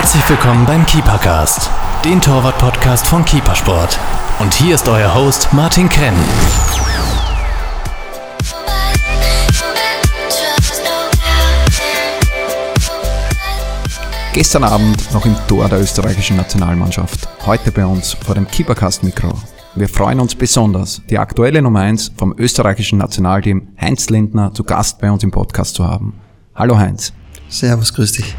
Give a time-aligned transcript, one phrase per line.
[0.00, 1.70] Herzlich willkommen beim Keepercast,
[2.06, 4.00] den Torwart-Podcast von Keepersport.
[4.38, 6.14] Und hier ist euer Host Martin Krenn.
[14.32, 17.28] Gestern Abend noch im Tor der österreichischen Nationalmannschaft.
[17.44, 19.34] Heute bei uns vor dem Keepercast-Mikro.
[19.74, 24.98] Wir freuen uns besonders, die aktuelle Nummer 1 vom österreichischen Nationalteam Heinz Lindner zu Gast
[24.98, 26.14] bei uns im Podcast zu haben.
[26.54, 27.12] Hallo Heinz.
[27.50, 28.34] Servus, grüß dich.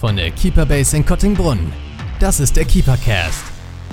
[0.00, 1.72] Von der Keeperbase in Kottingbrunn.
[2.20, 3.42] Das ist der Keepercast.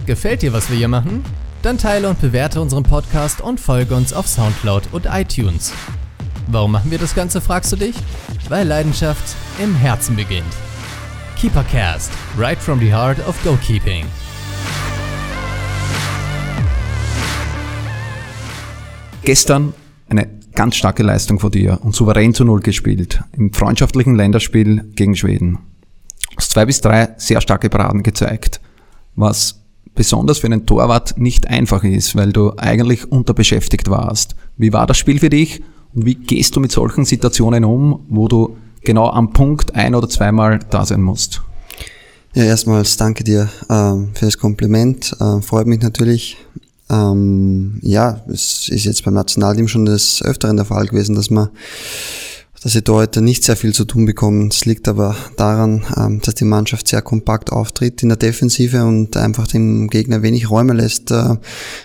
[0.05, 1.23] Gefällt dir, was wir hier machen?
[1.63, 5.73] Dann teile und bewerte unseren Podcast und folge uns auf Soundcloud und iTunes.
[6.45, 7.95] Warum machen wir das Ganze, fragst du dich?
[8.49, 10.45] Weil Leidenschaft im Herzen beginnt.
[11.41, 14.05] Keepercast, right from the heart of goalkeeping.
[19.23, 19.73] Gestern
[20.07, 25.15] eine ganz starke Leistung von dir und souverän zu Null gespielt im freundschaftlichen Länderspiel gegen
[25.15, 25.57] Schweden.
[26.37, 28.59] Hast zwei bis drei sehr starke Paraden gezeigt,
[29.15, 29.61] was
[29.95, 34.35] besonders für einen Torwart nicht einfach ist, weil du eigentlich unterbeschäftigt warst.
[34.57, 35.61] Wie war das Spiel für dich
[35.93, 40.09] und wie gehst du mit solchen Situationen um, wo du genau am Punkt ein- oder
[40.09, 41.41] zweimal da sein musst?
[42.33, 45.15] Ja, erstmals danke dir ähm, für das Kompliment.
[45.21, 46.35] Ähm, freut mich natürlich.
[46.89, 51.49] Ähm, ja, es ist jetzt beim Nationalteam schon des Öfteren der Fall gewesen, dass man
[52.65, 54.47] dass die Torhüter nicht sehr viel zu tun bekommen.
[54.47, 59.15] Es liegt aber daran, ähm, dass die Mannschaft sehr kompakt auftritt in der Defensive und
[59.17, 61.35] einfach dem Gegner wenig Räume lässt, äh,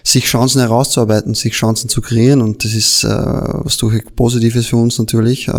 [0.03, 4.77] sich Chancen herauszuarbeiten, sich Chancen zu kreieren und das ist äh, was durchaus Positives für
[4.77, 5.51] uns natürlich.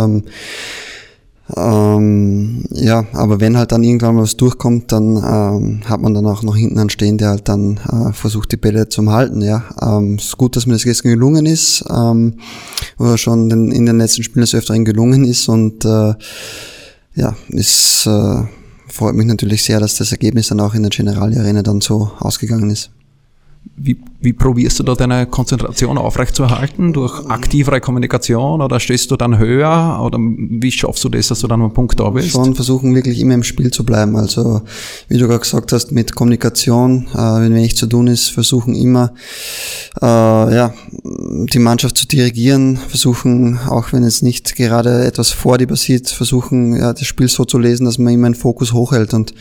[1.56, 6.44] Ähm, ja, aber wenn halt dann irgendwann was durchkommt, dann ähm, hat man dann auch
[6.44, 9.42] noch hinten anstehen, der halt dann äh, versucht, die Bälle zu halten.
[9.42, 12.36] Ja, ähm, ist gut, dass mir das gestern gelungen ist, ähm,
[12.98, 16.14] oder schon den, in den letzten Spielen des Öfteren gelungen ist und äh,
[17.16, 18.44] ja, es äh,
[18.88, 22.12] freut mich natürlich sehr, dass das Ergebnis dann auch in der General Arena dann so
[22.20, 22.92] ausgegangen ist.
[23.84, 26.94] Wie, wie probierst du da deine Konzentration aufrechtzuerhalten?
[26.94, 30.00] Durch aktivere Kommunikation oder stehst du dann höher?
[30.03, 32.30] Oder wie schaffst du das, dass du dann am Punkt da bist?
[32.30, 34.16] Schon versuchen, wirklich immer im Spiel zu bleiben.
[34.16, 34.62] Also,
[35.08, 39.14] wie du gerade gesagt hast, mit Kommunikation, äh, wenn wenig zu tun ist, versuchen immer,
[40.00, 45.68] äh, ja, die Mannschaft zu dirigieren, versuchen, auch wenn jetzt nicht gerade etwas vor dir
[45.68, 49.16] passiert, versuchen, ja, das Spiel so zu lesen, dass man immer einen Fokus hochhält.
[49.16, 49.34] Und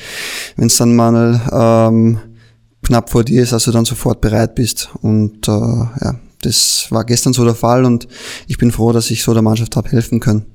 [0.57, 2.19] wenn es dann mal, ähm,
[2.91, 4.91] knapp vor dir ist, dass du dann sofort bereit bist.
[5.01, 8.09] Und äh, ja, das war gestern so der Fall und
[8.49, 10.47] ich bin froh, dass ich so der Mannschaft habe helfen können.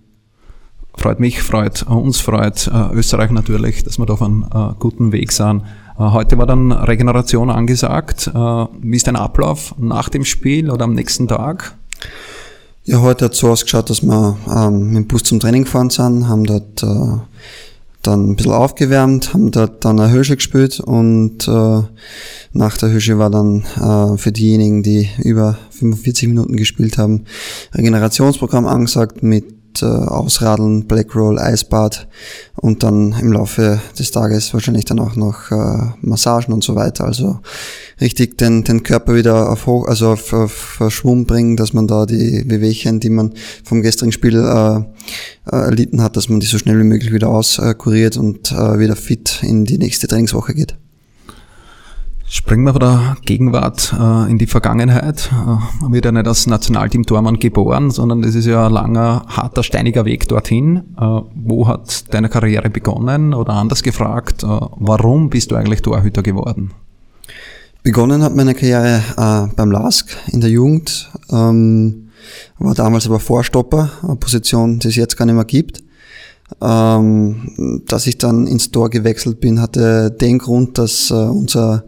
[0.97, 5.13] Freut mich, freut uns, freut äh, Österreich natürlich, dass wir da auf einem äh, guten
[5.13, 5.61] Weg sind.
[5.97, 8.27] Äh, heute war dann Regeneration angesagt.
[8.27, 11.77] Äh, wie ist dein Ablauf nach dem Spiel oder am nächsten Tag?
[12.83, 15.89] Ja, heute hat es so ausgeschaut, dass wir ähm, mit dem Bus zum Training gefahren
[15.89, 17.17] sind, haben dort äh,
[18.07, 21.81] dann ein bisschen aufgewärmt, haben dort dann eine Hösche gespielt und äh,
[22.53, 27.25] nach der Hösche war dann äh, für diejenigen, die über 45 Minuten gespielt haben,
[27.73, 29.45] Regenerationsprogramm angesagt mit
[29.81, 32.07] äh, Ausradeln, Blackroll, Eisbad
[32.55, 37.05] und dann im Laufe des Tages wahrscheinlich dann auch noch äh, Massagen und so weiter.
[37.05, 37.39] Also
[37.99, 42.05] richtig den, den Körper wieder auf hoch, also auf, auf Schwung bringen, dass man da
[42.05, 43.33] die Wehwehchen, die man
[43.63, 44.83] vom gestrigen Spiel äh, äh,
[45.55, 49.41] erlitten hat, dass man die so schnell wie möglich wieder auskuriert und äh, wieder fit
[49.43, 50.77] in die nächste Trainingswoche geht.
[52.27, 55.31] Springen wir von der Gegenwart äh, in die Vergangenheit.
[55.31, 59.61] Äh, wird ja nicht als Nationalteam Tormann geboren, sondern das ist ja ein langer, harter,
[59.61, 60.77] steiniger Weg dorthin.
[60.99, 63.35] Äh, wo hat deine Karriere begonnen?
[63.35, 66.71] Oder anders gefragt, äh, warum bist du eigentlich Torhüter geworden?
[67.83, 71.11] Begonnen hat meine Karriere äh, beim LASK in der Jugend.
[71.31, 72.09] Ähm,
[72.57, 75.84] war damals aber Vorstopper, eine Position, die es jetzt gar nicht mehr gibt.
[76.61, 81.85] Ähm, dass ich dann ins Tor gewechselt bin, hatte den Grund, dass äh, unser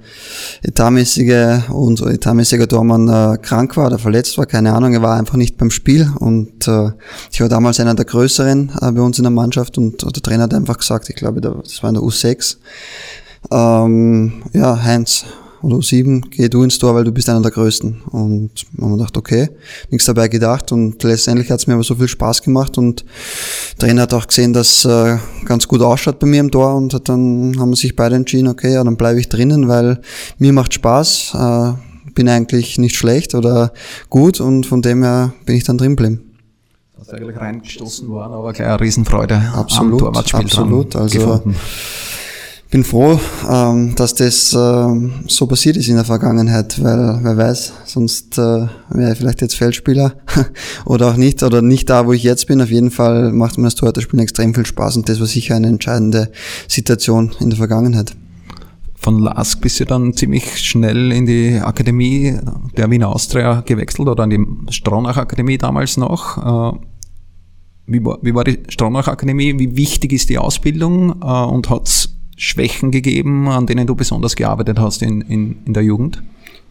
[0.63, 5.35] etatmäßiger, unser etatmäßiger Tormann äh, krank war oder verletzt war, keine Ahnung, er war einfach
[5.35, 6.90] nicht beim Spiel und äh,
[7.31, 10.43] ich war damals einer der Größeren äh, bei uns in der Mannschaft und der Trainer
[10.43, 12.58] hat einfach gesagt, ich glaube, das war in der U6,
[13.52, 15.26] ähm, ja, Heinz,
[15.62, 18.02] oder U7, geh du ins Tor, weil du bist einer der Größten.
[18.12, 19.50] Und man hat gedacht, okay,
[19.90, 20.72] nichts dabei gedacht.
[20.72, 22.78] Und letztendlich hat es mir aber so viel Spaß gemacht.
[22.78, 23.04] Und
[23.74, 26.76] der Trainer hat auch gesehen, dass äh, ganz gut ausschaut bei mir im Tor.
[26.76, 30.02] Und hat dann haben wir sich beide entschieden, okay, ja, dann bleibe ich drinnen, weil
[30.38, 31.74] mir macht Spaß, äh,
[32.14, 33.74] bin eigentlich nicht schlecht oder
[34.09, 34.40] gut.
[34.40, 36.24] Und von dem her bin ich dann drin geblieben.
[37.09, 41.56] Eigentlich reingestoßen worden, aber gleich eine Riesenfreude absolut, am Torwartspiel Absolut, also gefunden
[42.69, 43.19] bin froh,
[43.49, 48.67] ähm, dass das ähm, so passiert ist in der Vergangenheit, weil wer weiß, sonst äh,
[48.90, 50.14] wäre ich vielleicht jetzt Feldspieler
[50.85, 52.61] oder auch nicht oder nicht da, wo ich jetzt bin.
[52.61, 55.67] Auf jeden Fall macht mir das Torhüterspielen extrem viel Spaß und das war sicher eine
[55.67, 56.29] entscheidende
[56.67, 58.16] Situation in der Vergangenheit.
[58.96, 62.37] Von Lask bist du dann ziemlich schnell in die Akademie
[62.75, 66.73] der Wiener Austria gewechselt oder in die Stronach Akademie damals noch.
[66.73, 66.78] Äh,
[67.85, 69.58] wie war, wie war die Stronach Akademie?
[69.58, 74.79] Wie wichtig ist die Ausbildung äh, und hat Schwächen gegeben, an denen du besonders gearbeitet
[74.79, 76.23] hast in, in, in der Jugend?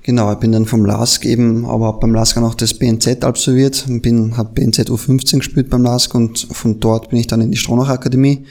[0.02, 3.84] Genau, ich bin dann vom LASK eben, aber beim LASK auch noch das BNZ absolviert,
[3.88, 7.56] bin, habe BNZ U15 gespielt beim LASK und von dort bin ich dann in die
[7.56, 8.44] Stronach Akademie.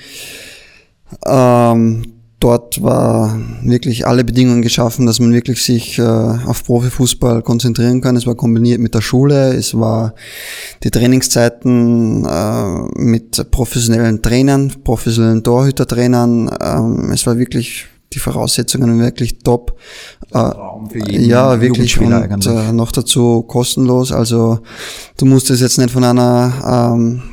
[1.25, 2.14] Ähm,
[2.45, 8.15] dort war wirklich alle Bedingungen geschaffen, dass man wirklich sich äh, auf Profifußball konzentrieren kann.
[8.15, 10.13] Es war kombiniert mit der Schule, es war
[10.83, 16.51] die Trainingszeiten äh, mit professionellen Trainern, professionellen Torhütertrainern.
[16.61, 19.79] Ähm, es war wirklich die Voraussetzungen wirklich top.
[20.31, 20.51] Äh,
[21.17, 24.11] ja, wirklich und äh, noch dazu kostenlos.
[24.11, 24.59] Also
[25.17, 27.23] du musstest jetzt nicht von einer ähm,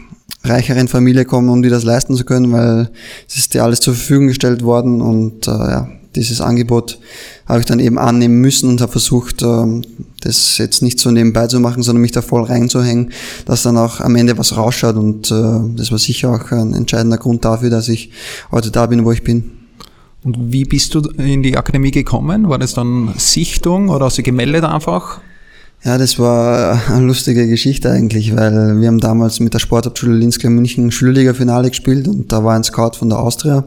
[0.44, 2.90] reicheren Familie kommen, um dir das leisten zu können, weil
[3.28, 6.98] es ist dir alles zur Verfügung gestellt worden und äh, ja, dieses Angebot
[7.46, 9.82] habe ich dann eben annehmen müssen und habe versucht, äh,
[10.20, 13.12] das jetzt nicht so nebenbei zu machen, sondern mich da voll reinzuhängen,
[13.46, 17.18] dass dann auch am Ende was rausschaut und äh, das war sicher auch ein entscheidender
[17.18, 18.10] Grund dafür, dass ich
[18.50, 19.52] heute da bin, wo ich bin.
[20.24, 22.48] Und wie bist du in die Akademie gekommen?
[22.48, 25.20] War das dann Sichtung oder hast du gemeldet einfach?
[25.84, 30.48] Ja, das war eine lustige Geschichte eigentlich, weil wir haben damals mit der Sportabschule Linzke
[30.48, 33.64] München Schülerliga-Finale gespielt und da war ein Scout von der Austria.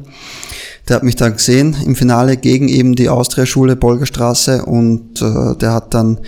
[0.88, 5.74] Der hat mich da gesehen im Finale gegen eben die Austria-Schule Bolgerstraße und äh, der
[5.74, 6.20] hat dann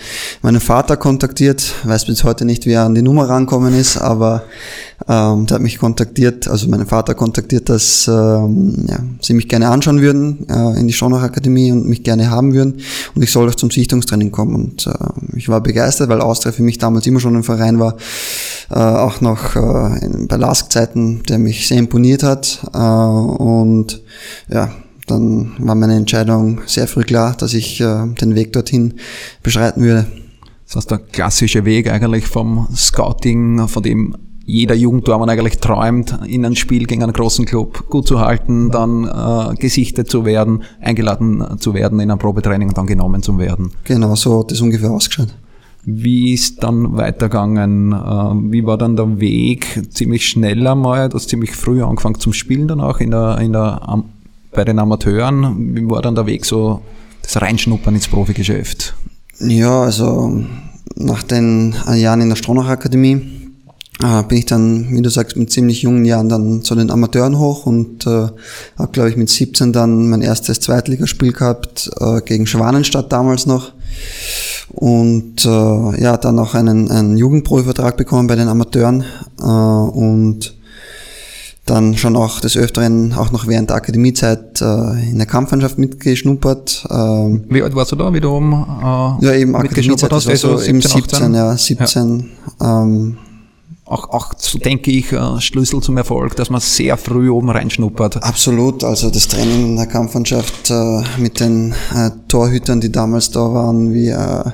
[0.42, 1.72] meinen Vater kontaktiert.
[1.84, 4.42] Weiß bis heute nicht, wie er an die Nummer rankommen ist, aber
[5.06, 9.68] ähm, der hat mich kontaktiert, also meinen Vater kontaktiert, dass ähm, ja, sie mich gerne
[9.68, 12.80] anschauen würden äh, in die Schonach Akademie und mich gerne haben würden
[13.14, 14.54] und ich soll doch zum Sichtungstraining kommen.
[14.56, 17.96] Und äh, ich war begeistert, weil Austria für mich damals immer schon ein Verein war,
[18.70, 22.60] äh, auch noch äh, in, bei Lask-Zeiten, der mich sehr imponiert hat.
[22.74, 24.02] Äh, und
[24.48, 24.72] ja,
[25.06, 28.94] dann war meine Entscheidung sehr früh klar, dass ich äh, den Weg dorthin
[29.44, 30.06] beschreiten würde.
[30.66, 34.16] Das heißt, der klassische Weg eigentlich vom Scouting, von dem
[34.48, 39.04] jeder Jugendtormann eigentlich träumt, in ein Spiel gegen einen großen Club gut zu halten, dann
[39.04, 43.72] äh, gesichtet zu werden, eingeladen zu werden in ein Probetraining und dann genommen zu werden.
[43.84, 45.28] Genau, so hat das ungefähr ausgeschaut.
[45.84, 47.92] Wie ist dann weitergegangen?
[47.92, 49.82] Äh, wie war dann der Weg?
[49.90, 53.52] Ziemlich schnell einmal, du hast ziemlich früh angefangen zum Spielen dann auch in der, in
[53.52, 54.02] der,
[54.52, 55.76] bei den Amateuren.
[55.76, 56.80] Wie war dann der Weg so,
[57.20, 58.94] das Reinschnuppern ins Profigeschäft?
[59.40, 60.42] Ja, also
[60.96, 63.37] nach den Jahren in der Stronach Akademie
[64.02, 67.38] äh, bin ich dann, wie du sagst, mit ziemlich jungen Jahren dann zu den Amateuren
[67.38, 68.28] hoch und äh,
[68.78, 73.72] habe, glaube ich, mit 17 dann mein erstes Zweitligaspiel gehabt äh, gegen Schwanenstadt damals noch
[74.70, 79.04] und äh, ja, dann auch einen, einen Jugendprofivertrag bekommen bei den Amateuren
[79.40, 80.54] äh, und
[81.66, 86.86] dann schon auch des Öfteren auch noch während der Akademiezeit äh, in der Kampfmannschaft mitgeschnuppert.
[86.90, 90.36] Ähm, Wie alt warst du da, wie du um äh, Ja, eben Akademiezeit, das war
[90.36, 92.30] so also 17, 17, ja, 17.
[92.60, 92.82] Ja.
[92.82, 93.18] Ähm,
[93.90, 98.22] auch, auch denke ich, äh, Schlüssel zum Erfolg, dass man sehr früh oben reinschnuppert.
[98.22, 103.52] Absolut, also das Training in der Kampfmannschaft äh, mit den äh, Torhütern, die damals da
[103.52, 104.44] waren, wie äh,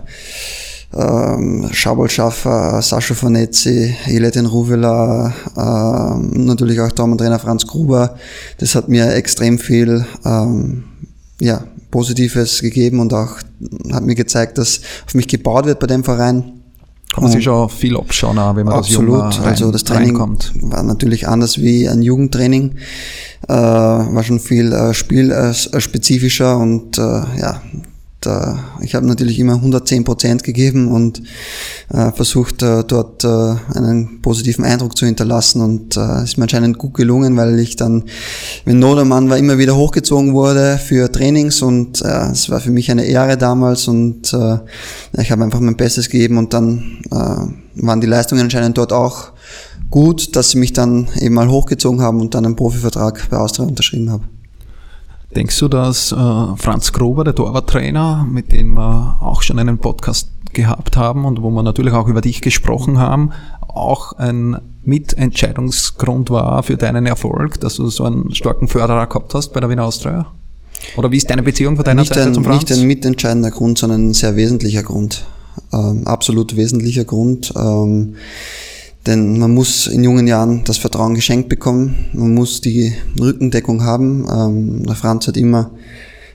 [0.97, 8.17] ähm, Schabol Schaffer, Sascha Vanezzi, Eletin Ruvela, äh, natürlich auch Trainer Franz Gruber.
[8.59, 10.85] Das hat mir extrem viel ähm,
[11.41, 13.39] ja, Positives gegeben und auch
[13.93, 16.54] hat mir gezeigt, dass auf mich gebaut wird bei dem Verein.
[17.15, 19.19] Kann man sich schon viel abschauen, wenn man Absolut.
[19.19, 19.49] das Absolut.
[19.49, 20.53] Also das Training reinkommt.
[20.63, 22.75] war natürlich anders wie ein Jugendtraining.
[23.49, 27.63] Äh, war schon viel äh, spielspezifischer und äh, ja,
[28.27, 31.23] äh, ich habe natürlich immer 110 Prozent gegeben und
[31.93, 33.29] äh, versucht äh, dort äh,
[33.75, 38.05] einen positiven Eindruck zu hinterlassen und äh, ist mir anscheinend gut gelungen, weil ich dann,
[38.65, 42.91] wenn Nodermann war, immer wieder hochgezogen wurde für Trainings und äh, es war für mich
[42.91, 44.59] eine Ehre damals und äh,
[45.21, 49.33] ich habe einfach mein Bestes gegeben und dann äh, waren die Leistungen anscheinend dort auch
[49.91, 53.67] gut, dass sie mich dann eben mal hochgezogen haben und dann einen Profivertrag bei Austria
[53.67, 54.25] unterschrieben habe.
[55.37, 56.17] Denkst du, dass äh,
[56.57, 61.51] Franz Gruber, der Torwarttrainer, mit dem wir auch schon einen Podcast gehabt haben und wo
[61.51, 67.77] wir natürlich auch über dich gesprochen haben, auch ein Mitentscheidungsgrund war für deinen Erfolg, dass
[67.77, 70.27] du so einen starken Förderer gehabt hast bei der Wiener Austria?
[70.97, 72.63] Oder wie ist deine Beziehung von deiner nicht Seite ein, zum Franz?
[72.63, 75.25] Nicht ein mitentscheidender Grund, sondern ein sehr wesentlicher Grund.
[75.73, 77.53] Ähm, absolut wesentlicher Grund.
[77.57, 78.17] Ähm,
[79.07, 84.27] Denn man muss in jungen Jahren das Vertrauen geschenkt bekommen, man muss die Rückendeckung haben.
[84.31, 85.71] Ähm, der Franz hat immer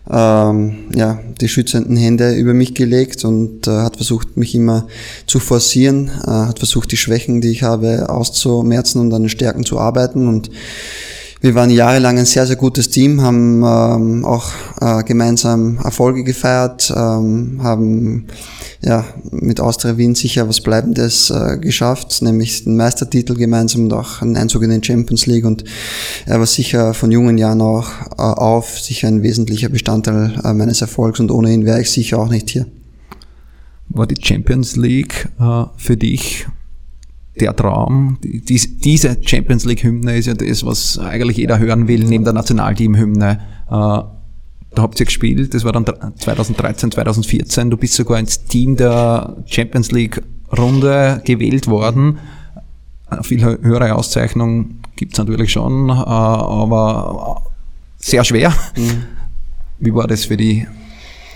[0.10, 4.88] ähm, ja, die schützenden Hände über mich gelegt und äh, hat versucht, mich immer
[5.28, 9.66] zu forcieren, äh, hat versucht, die Schwächen, die ich habe, auszumerzen und an den Stärken
[9.66, 10.50] zu arbeiten und
[11.41, 16.93] wir waren jahrelang ein sehr, sehr gutes Team, haben ähm, auch äh, gemeinsam Erfolge gefeiert,
[16.93, 18.27] ähm, haben
[18.81, 24.22] ja, mit Austria Wien sicher was Bleibendes äh, geschafft, nämlich den Meistertitel gemeinsam und auch
[24.22, 25.46] einen Einzug in den Champions League.
[25.46, 25.63] Und
[26.25, 30.81] er war sicher von jungen Jahren auch äh, auf, sicher ein wesentlicher Bestandteil äh, meines
[30.81, 32.65] Erfolgs und ohne ihn wäre ich sicher auch nicht hier.
[33.88, 36.48] War die Champions League äh, für dich
[37.40, 38.18] der Traum.
[38.24, 43.40] Dies, diese Champions League-Hymne ist ja das, was eigentlich jeder hören will, neben der Nationalteam-Hymne.
[43.68, 43.70] Äh,
[44.72, 47.70] da habt ihr gespielt, das war dann 2013, 2014.
[47.70, 52.20] Du bist sogar ins Team der Champions League-Runde gewählt worden.
[53.08, 57.42] Eine viel höhere Auszeichnung gibt's natürlich schon, äh, aber
[57.98, 58.54] sehr schwer.
[58.76, 59.04] Mhm.
[59.80, 60.68] Wie war das für die?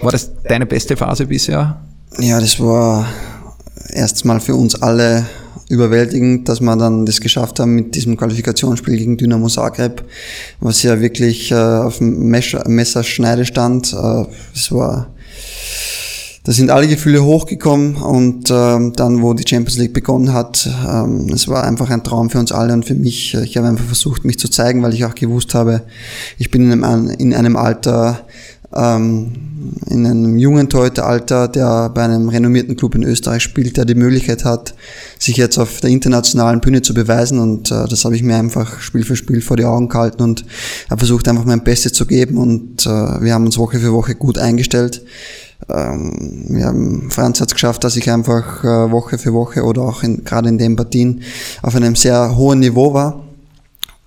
[0.02, 1.82] War das deine beste Phase bisher?
[2.20, 3.08] Ja, das war
[3.90, 5.26] erstmal für uns alle
[5.70, 10.04] überwältigend, dass wir dann das geschafft haben mit diesem Qualifikationsspiel gegen Dynamo Zagreb,
[10.60, 13.94] was ja wirklich äh, auf dem Messerschneide stand.
[13.94, 15.14] Äh, es war
[16.46, 21.30] da sind alle Gefühle hochgekommen und ähm, dann, wo die Champions League begonnen hat, ähm,
[21.34, 23.34] es war einfach ein Traum für uns alle und für mich.
[23.34, 25.84] Ich habe einfach versucht, mich zu zeigen, weil ich auch gewusst habe,
[26.38, 28.28] ich bin in einem, in einem Alter,
[28.76, 29.32] ähm,
[29.88, 34.46] in einem jungen Torhüteralter, der bei einem renommierten Club in Österreich spielt, der die Möglichkeit
[34.46, 34.74] hat,
[35.20, 37.40] sich jetzt auf der internationalen Bühne zu beweisen.
[37.40, 40.46] Und äh, das habe ich mir einfach Spiel für Spiel vor die Augen gehalten und
[40.90, 42.38] habe versucht, einfach mein Bestes zu geben.
[42.38, 45.04] Und äh, wir haben uns Woche für Woche gut eingestellt.
[45.70, 49.84] Ähm, wir haben, Franz hat es geschafft, dass ich einfach äh, Woche für Woche oder
[49.84, 51.22] auch gerade in den Partien
[51.62, 53.24] auf einem sehr hohen Niveau war.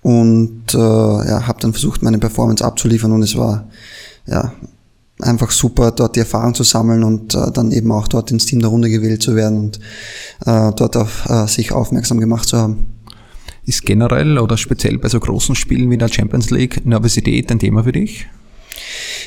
[0.03, 3.67] Und äh, ja, habe dann versucht, meine Performance abzuliefern und es war
[4.27, 4.53] ja,
[5.19, 8.59] einfach super, dort die Erfahrung zu sammeln und äh, dann eben auch dort ins Team
[8.59, 9.79] der Runde gewählt zu werden und
[10.45, 12.85] äh, dort auf äh, sich aufmerksam gemacht zu haben.
[13.65, 17.83] Ist generell oder speziell bei so großen Spielen wie der Champions League Nervosität ein Thema
[17.83, 18.27] für dich?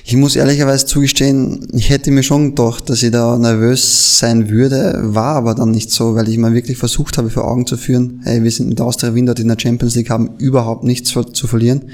[0.04, 4.98] Ich muss ehrlicherweise zugestehen, ich hätte mir schon gedacht, dass ich da nervös sein würde,
[5.02, 8.20] war aber dann nicht so, weil ich mir wirklich versucht habe, vor Augen zu führen,
[8.24, 11.46] hey, wir sind mit Austria Wien dort in der Champions League, haben überhaupt nichts zu
[11.46, 11.90] verlieren.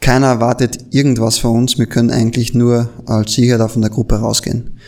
[0.00, 4.16] Keiner erwartet irgendwas von uns, wir können eigentlich nur als Sieger da von der Gruppe
[4.16, 4.78] rausgehen.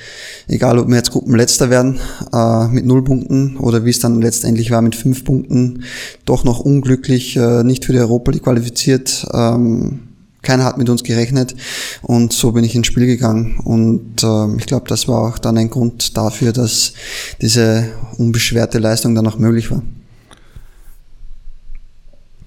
[0.49, 1.99] Egal, ob wir jetzt Gruppenletzter werden
[2.33, 5.85] äh, mit null Punkten oder wie es dann letztendlich war mit fünf Punkten,
[6.25, 9.27] doch noch unglücklich äh, nicht für die Europa League qualifiziert.
[9.33, 10.06] Ähm,
[10.47, 11.55] keiner hat mit uns gerechnet
[12.03, 13.59] und so bin ich ins Spiel gegangen.
[13.65, 16.95] Und äh, ich glaube, das war auch dann ein Grund dafür, dass
[17.43, 19.83] diese unbeschwerte Leistung dann auch möglich war.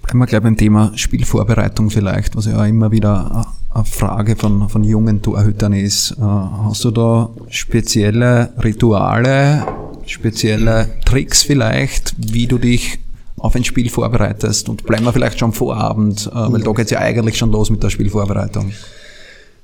[0.02, 4.82] Bleiben wir gleich beim Thema Spielvorbereitung vielleicht, was ja immer wieder eine Frage von, von
[4.82, 6.12] jungen Torhütern ist.
[6.12, 9.66] Äh, hast du da spezielle Rituale,
[10.06, 12.98] spezielle Tricks vielleicht, wie du dich
[13.40, 16.90] auf ein Spiel vorbereitest und bleiben wir vielleicht schon Vorabend, äh, weil da geht es
[16.90, 18.72] ja eigentlich schon los mit der Spielvorbereitung.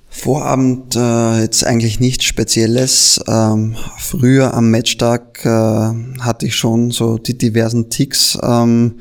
[0.09, 3.23] Vorabend äh, jetzt eigentlich nichts Spezielles.
[3.28, 8.38] Ähm, früher am Matchtag äh, hatte ich schon so die diversen Ticks.
[8.42, 9.00] Ähm,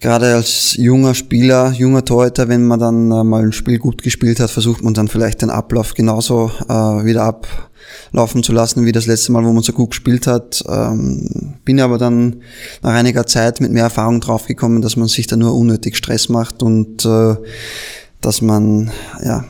[0.00, 4.40] Gerade als junger Spieler, junger Torhüter, wenn man dann äh, mal ein Spiel gut gespielt
[4.40, 7.46] hat, versucht man dann vielleicht den Ablauf genauso äh, wieder ab
[8.12, 10.64] laufen zu lassen, wie das letzte Mal, wo man so gut gespielt hat.
[10.68, 12.42] Ähm, bin aber dann
[12.82, 16.62] nach einiger Zeit mit mehr Erfahrung draufgekommen, dass man sich da nur unnötig Stress macht
[16.62, 17.36] und äh,
[18.20, 18.90] dass man
[19.22, 19.44] ja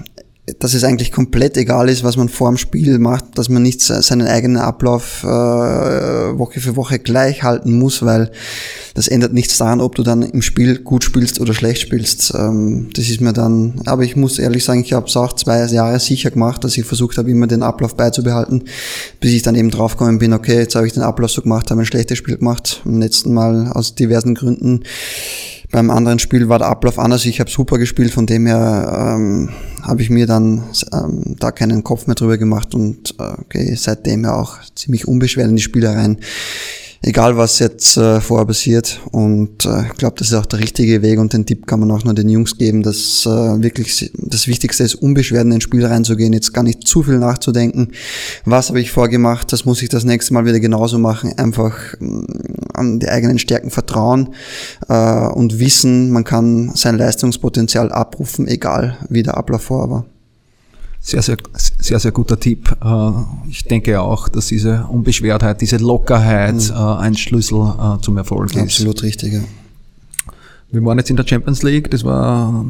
[0.59, 3.81] dass es eigentlich komplett egal ist, was man vor dem Spiel macht, dass man nicht
[3.81, 8.31] seinen eigenen Ablauf äh, Woche für Woche gleich halten muss, weil
[8.95, 12.35] das ändert nichts daran, ob du dann im Spiel gut spielst oder schlecht spielst.
[12.35, 15.65] Ähm, das ist mir dann, aber ich muss ehrlich sagen, ich habe es auch zwei
[15.67, 18.65] Jahre sicher gemacht, dass ich versucht habe, immer den Ablauf beizubehalten,
[19.21, 21.81] bis ich dann eben draufgekommen bin, okay, jetzt habe ich den Ablauf so gemacht, habe
[21.81, 24.85] ein schlechtes Spiel gemacht, im letzten Mal aus diversen Gründen
[25.71, 27.25] beim anderen Spiel war der Ablauf anders.
[27.25, 29.51] Ich habe super gespielt, von dem her ähm,
[29.83, 34.25] habe ich mir dann ähm, da keinen Kopf mehr drüber gemacht und äh, okay, seitdem
[34.25, 36.19] ja auch ziemlich unbeschwert in die Spiele rein
[37.03, 39.01] egal was jetzt äh, vorher passiert.
[39.11, 41.91] Und äh, ich glaube, das ist auch der richtige Weg und den Tipp kann man
[41.91, 45.85] auch nur den Jungs geben, dass äh, wirklich das Wichtigste ist, unbeschwert in ein Spiel
[45.85, 47.93] reinzugehen, jetzt gar nicht zu viel nachzudenken.
[48.45, 51.33] Was habe ich vorgemacht, das muss ich das nächste Mal wieder genauso machen.
[51.39, 52.07] Einfach äh,
[52.75, 54.35] an die eigenen Stärken vertrauen
[54.89, 60.07] äh, und wissen, man kann sein Leistungspotenzial abrufen, egal wie der Ablauf vorher war.
[61.03, 62.77] Sehr, sehr, sehr, sehr guter Tipp.
[62.85, 63.11] Äh,
[63.49, 66.71] ich denke auch, dass diese Unbeschwertheit, diese Lockerheit mhm.
[66.71, 68.61] Äh, ein Schlüssel äh, zum Erfolg ist.
[68.61, 69.41] Absolut richtig, ja.
[70.71, 72.65] Wir waren jetzt in der Champions League, das war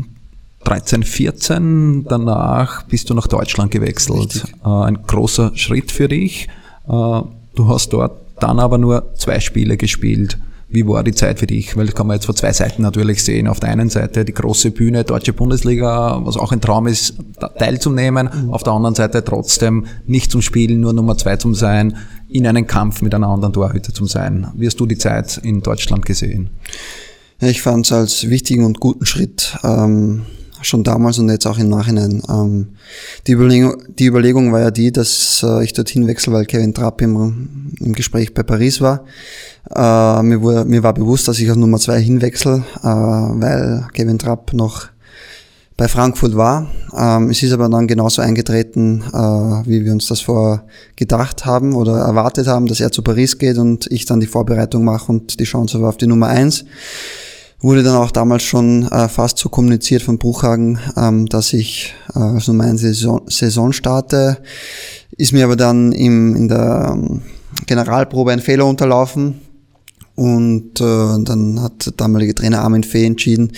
[0.64, 2.04] 13, 14.
[2.08, 4.34] Danach bist du nach Deutschland gewechselt.
[4.34, 4.54] Richtig.
[4.64, 6.48] Ein großer Schritt für dich.
[6.86, 10.38] Du hast dort dann aber nur zwei Spiele gespielt.
[10.72, 11.76] Wie war die Zeit für dich?
[11.76, 13.48] Weil das kann man jetzt von zwei Seiten natürlich sehen.
[13.48, 17.14] Auf der einen Seite die große Bühne, Deutsche Bundesliga, was auch ein Traum ist,
[17.58, 18.30] teilzunehmen.
[18.32, 18.50] Mhm.
[18.50, 21.96] Auf der anderen Seite trotzdem nicht zum Spielen, nur Nummer zwei zum sein,
[22.28, 24.46] in einem Kampf mit einer anderen Torhüter zum sein.
[24.54, 26.50] Wie hast du die Zeit in Deutschland gesehen?
[27.40, 29.58] Ich fand es als wichtigen und guten Schritt.
[29.64, 30.22] Ähm
[30.62, 32.22] schon damals und jetzt auch im Nachhinein.
[32.28, 32.68] Ähm,
[33.26, 37.00] die, Überlegung, die Überlegung war ja die, dass äh, ich dorthin wechsle, weil Kevin Trapp
[37.02, 39.04] im, im Gespräch bei Paris war.
[39.74, 44.18] Äh, mir, wurde, mir war bewusst, dass ich auf Nummer zwei hinwechsel, äh, weil Kevin
[44.18, 44.88] Trapp noch
[45.76, 46.70] bei Frankfurt war.
[46.94, 50.64] Ähm, es ist aber dann genauso eingetreten, äh, wie wir uns das vorher
[50.94, 54.84] gedacht haben oder erwartet haben, dass er zu Paris geht und ich dann die Vorbereitung
[54.84, 56.66] mache und die Chance war auf die Nummer eins
[57.60, 62.18] wurde dann auch damals schon äh, fast so kommuniziert von Bruchhagen, ähm, dass ich äh,
[62.18, 64.38] Nummer 1 Saison, Saison starte.
[65.16, 67.22] Ist mir aber dann im, in der ähm,
[67.66, 69.40] Generalprobe ein Fehler unterlaufen.
[70.16, 73.52] Und äh, dann hat der damalige Trainer Armin Fee entschieden,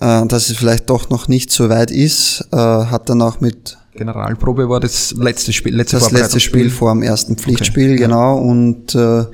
[0.00, 2.48] äh, dass es vielleicht doch noch nicht so weit ist.
[2.52, 6.92] Äh, hat dann auch mit Generalprobe war das letzte Spiel, letzte das letzte Spiel vor
[6.92, 7.98] dem ersten Pflichtspiel, okay.
[7.98, 8.38] genau.
[8.38, 9.24] Und äh,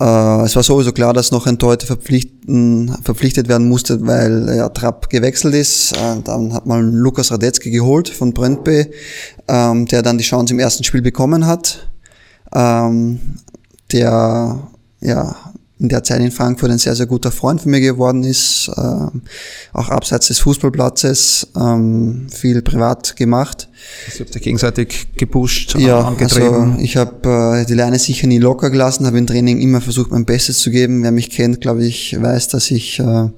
[0.00, 5.10] äh, es war sowieso klar, dass noch ein Torhüter verpflichtet werden musste, weil ja, Trapp
[5.10, 5.92] gewechselt ist.
[5.92, 8.86] Äh, dann hat man Lukas Radetzky geholt von Brøndby,
[9.46, 11.90] ähm, der dann die Chance im ersten Spiel bekommen hat.
[12.54, 13.20] Ähm,
[13.92, 14.68] der
[15.00, 15.36] ja
[15.80, 18.80] in der Zeit in Frankfurt ein sehr, sehr guter Freund von mir geworden ist, äh,
[19.72, 23.68] auch abseits des Fußballplatzes, ähm, viel privat gemacht.
[24.12, 26.72] Sie habt euch gegenseitig gepusht, ja, angetrieben?
[26.72, 30.10] Also ich habe äh, die Leine sicher nie locker gelassen, habe im Training immer versucht,
[30.10, 31.02] mein Bestes zu geben.
[31.02, 33.30] Wer mich kennt, glaube ich, weiß, dass ich äh,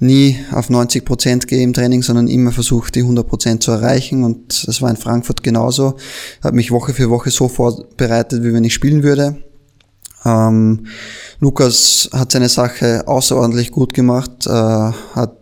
[0.00, 4.24] nie auf 90 Prozent gehe im Training, sondern immer versucht, die 100 Prozent zu erreichen.
[4.24, 5.94] Und das war in Frankfurt genauso.
[6.42, 9.36] Habe mich Woche für Woche so vorbereitet, wie wenn ich spielen würde
[10.24, 10.86] ähm,
[11.40, 15.34] Lukas hat seine Sache außerordentlich gut gemacht, äh, hat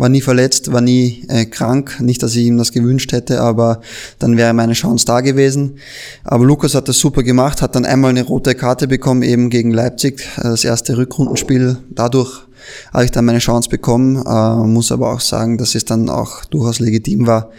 [0.00, 2.00] war nie verletzt, war nie äh, krank.
[2.00, 3.82] Nicht, dass ich ihm das gewünscht hätte, aber
[4.18, 5.76] dann wäre meine Chance da gewesen.
[6.24, 9.70] Aber Lukas hat das super gemacht, hat dann einmal eine rote Karte bekommen, eben gegen
[9.70, 11.76] Leipzig, äh, das erste Rückrundenspiel.
[11.90, 12.46] Dadurch
[12.94, 16.46] habe ich dann meine Chance bekommen, äh, muss aber auch sagen, dass es dann auch
[16.46, 17.50] durchaus legitim war,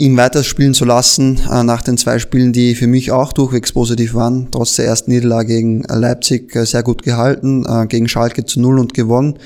[0.00, 4.14] ihn weiterspielen zu lassen äh, nach den zwei Spielen, die für mich auch durchwegs positiv
[4.14, 4.48] waren.
[4.50, 8.78] Trotz der ersten Niederlage gegen Leipzig äh, sehr gut gehalten, äh, gegen Schalke zu Null
[8.78, 9.38] und gewonnen.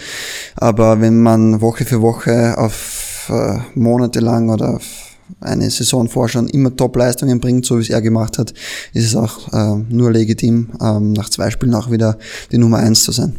[0.54, 4.80] Aber wenn man Woche für Woche auf äh, Monate lang oder
[5.40, 8.54] eine Saison vor schon immer Top-Leistungen bringt, so wie es er gemacht hat,
[8.92, 12.18] ist es auch äh, nur legitim, ähm, nach zwei Spielen auch wieder
[12.52, 13.34] die Nummer eins zu sein.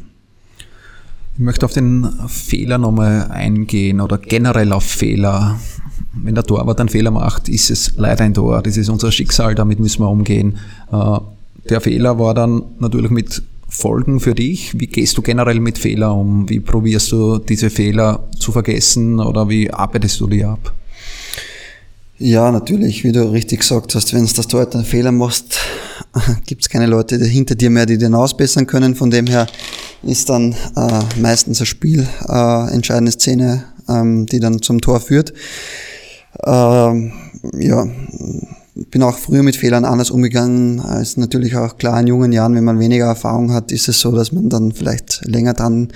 [1.36, 5.60] Ich möchte auf den Fehler nochmal eingehen oder generell auf Fehler
[6.23, 8.62] wenn der Torwart einen Fehler macht, ist es leider ein Tor.
[8.62, 10.58] Das ist unser Schicksal, damit müssen wir umgehen.
[10.91, 11.19] Äh,
[11.69, 14.80] der Fehler war dann natürlich mit Folgen für dich.
[14.80, 16.49] Wie gehst du generell mit Fehlern um?
[16.49, 20.73] Wie probierst du diese Fehler zu vergessen oder wie arbeitest du die ab?
[22.17, 25.60] Ja, natürlich, wie du richtig gesagt hast, wenn es das Tor einen Fehler machst,
[26.45, 28.95] gibt es keine Leute hinter dir mehr, die den ausbessern können.
[28.95, 29.47] Von dem her
[30.01, 35.34] ist dann äh, meistens ein Spiel äh, entscheidende Szene, ähm, die dann zum Tor führt.
[36.45, 37.13] Ähm,
[37.58, 37.88] ja,
[38.75, 42.63] bin auch früher mit Fehlern anders umgegangen, als natürlich auch klar in jungen Jahren, wenn
[42.63, 45.89] man weniger Erfahrung hat, ist es so, dass man dann vielleicht länger dran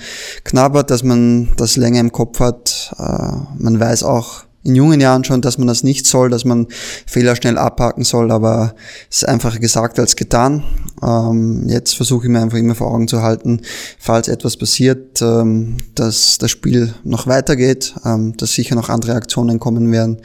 [0.44, 2.94] knabbert, dass man das länger im Kopf hat.
[2.98, 6.66] Äh, man weiß auch, in jungen Jahren schon, dass man das nicht soll, dass man
[7.06, 8.74] Fehler schnell abhaken soll, aber
[9.10, 10.62] es ist einfacher gesagt als getan.
[11.02, 13.62] Ähm, jetzt versuche ich mir einfach immer vor Augen zu halten,
[13.98, 19.58] falls etwas passiert, ähm, dass das Spiel noch weitergeht, ähm, dass sicher noch andere Aktionen
[19.58, 20.18] kommen werden,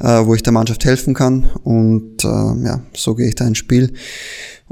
[0.00, 3.58] äh, wo ich der Mannschaft helfen kann und äh, ja, so gehe ich da ins
[3.58, 3.92] Spiel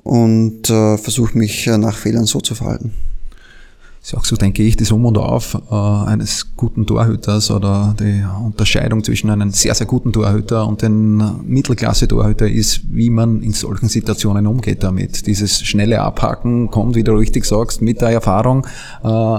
[0.02, 2.92] und äh, versuche mich äh, nach Fehlern so zu verhalten
[4.04, 8.22] ist auch so, denke ich, das Um und Auf äh, eines guten Torhüters oder die
[8.44, 13.88] Unterscheidung zwischen einem sehr, sehr guten Torhüter und einem Mittelklasse-Torhüter ist, wie man in solchen
[13.88, 15.26] Situationen umgeht damit.
[15.26, 18.66] Dieses schnelle Abhaken kommt, wie du richtig sagst, mit der Erfahrung.
[19.02, 19.38] Äh,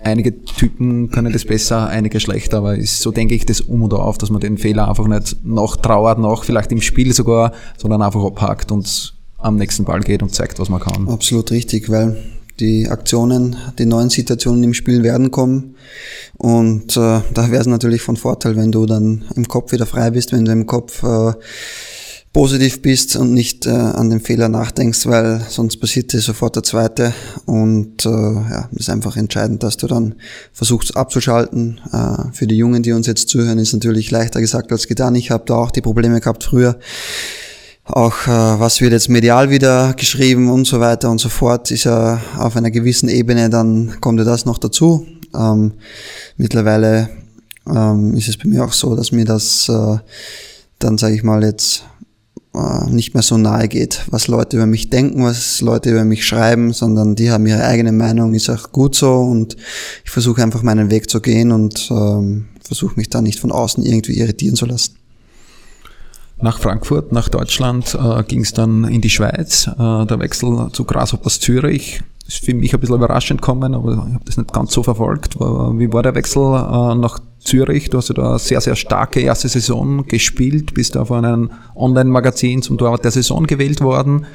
[0.00, 3.94] einige Typen können das besser, einige schlechter, aber ist so, denke ich, das Um und
[3.94, 8.02] Auf, dass man den Fehler einfach nicht noch trauert, noch vielleicht im Spiel sogar, sondern
[8.02, 11.08] einfach abhakt und am nächsten Ball geht und zeigt, was man kann.
[11.08, 12.18] Absolut richtig, weil
[12.60, 15.74] die Aktionen, die neuen Situationen im Spiel werden kommen.
[16.36, 20.10] Und äh, da wäre es natürlich von Vorteil, wenn du dann im Kopf wieder frei
[20.10, 21.32] bist, wenn du im Kopf äh,
[22.34, 26.64] positiv bist und nicht äh, an den Fehler nachdenkst, weil sonst passiert dir sofort der
[26.64, 27.14] zweite.
[27.46, 30.16] Und äh, ja, ist einfach entscheidend, dass du dann
[30.52, 31.80] versuchst abzuschalten.
[31.92, 35.14] Äh, für die Jungen, die uns jetzt zuhören, ist natürlich leichter gesagt als getan.
[35.14, 36.78] Ich habe da auch die Probleme gehabt früher.
[37.84, 41.84] Auch äh, was wird jetzt medial wieder geschrieben und so weiter und so fort, ist
[41.84, 45.06] ja auf einer gewissen Ebene, dann kommt ja das noch dazu.
[45.36, 45.72] Ähm,
[46.38, 47.10] mittlerweile
[47.68, 49.98] ähm, ist es bei mir auch so, dass mir das äh,
[50.78, 51.84] dann, sage ich mal, jetzt
[52.54, 56.24] äh, nicht mehr so nahe geht, was Leute über mich denken, was Leute über mich
[56.24, 59.56] schreiben, sondern die haben ihre eigene Meinung, ist auch gut so und
[60.04, 63.84] ich versuche einfach meinen Weg zu gehen und ähm, versuche mich da nicht von außen
[63.84, 64.94] irgendwie irritieren zu lassen.
[66.44, 69.66] Nach Frankfurt, nach Deutschland äh, ging es dann in die Schweiz.
[69.66, 73.98] Äh, der Wechsel zu Grasshoppers Zürich ist für mich ein bisschen überraschend gekommen, aber ich
[73.98, 75.40] habe das nicht ganz so verfolgt.
[75.40, 77.90] Wie war der Wechsel äh, nach Zürich?
[77.90, 81.50] Du hast ja da eine sehr, sehr starke erste Saison gespielt, bist da von einem
[81.76, 84.26] Online-Magazin zum Torwart der Saison gewählt worden.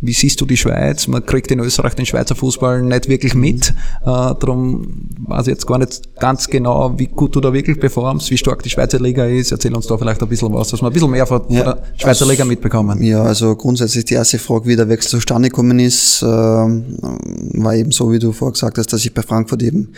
[0.00, 1.08] Wie siehst du die Schweiz?
[1.08, 3.70] Man kriegt in Österreich den Schweizer Fußball nicht wirklich mit.
[4.02, 8.30] Äh, darum weiß ich jetzt gar nicht ganz genau, wie gut du da wirklich performst,
[8.30, 9.50] wie stark die Schweizer Liga ist.
[9.50, 11.82] Erzähl uns da vielleicht ein bisschen was, dass wir ein bisschen mehr von ja, der
[11.96, 13.02] Schweizer also, Liga mitbekommen.
[13.02, 17.90] Ja, also grundsätzlich die erste Frage, wie der Wechsel zustande gekommen ist, äh, war eben
[17.90, 19.94] so, wie du vorher gesagt hast, dass ich bei Frankfurt eben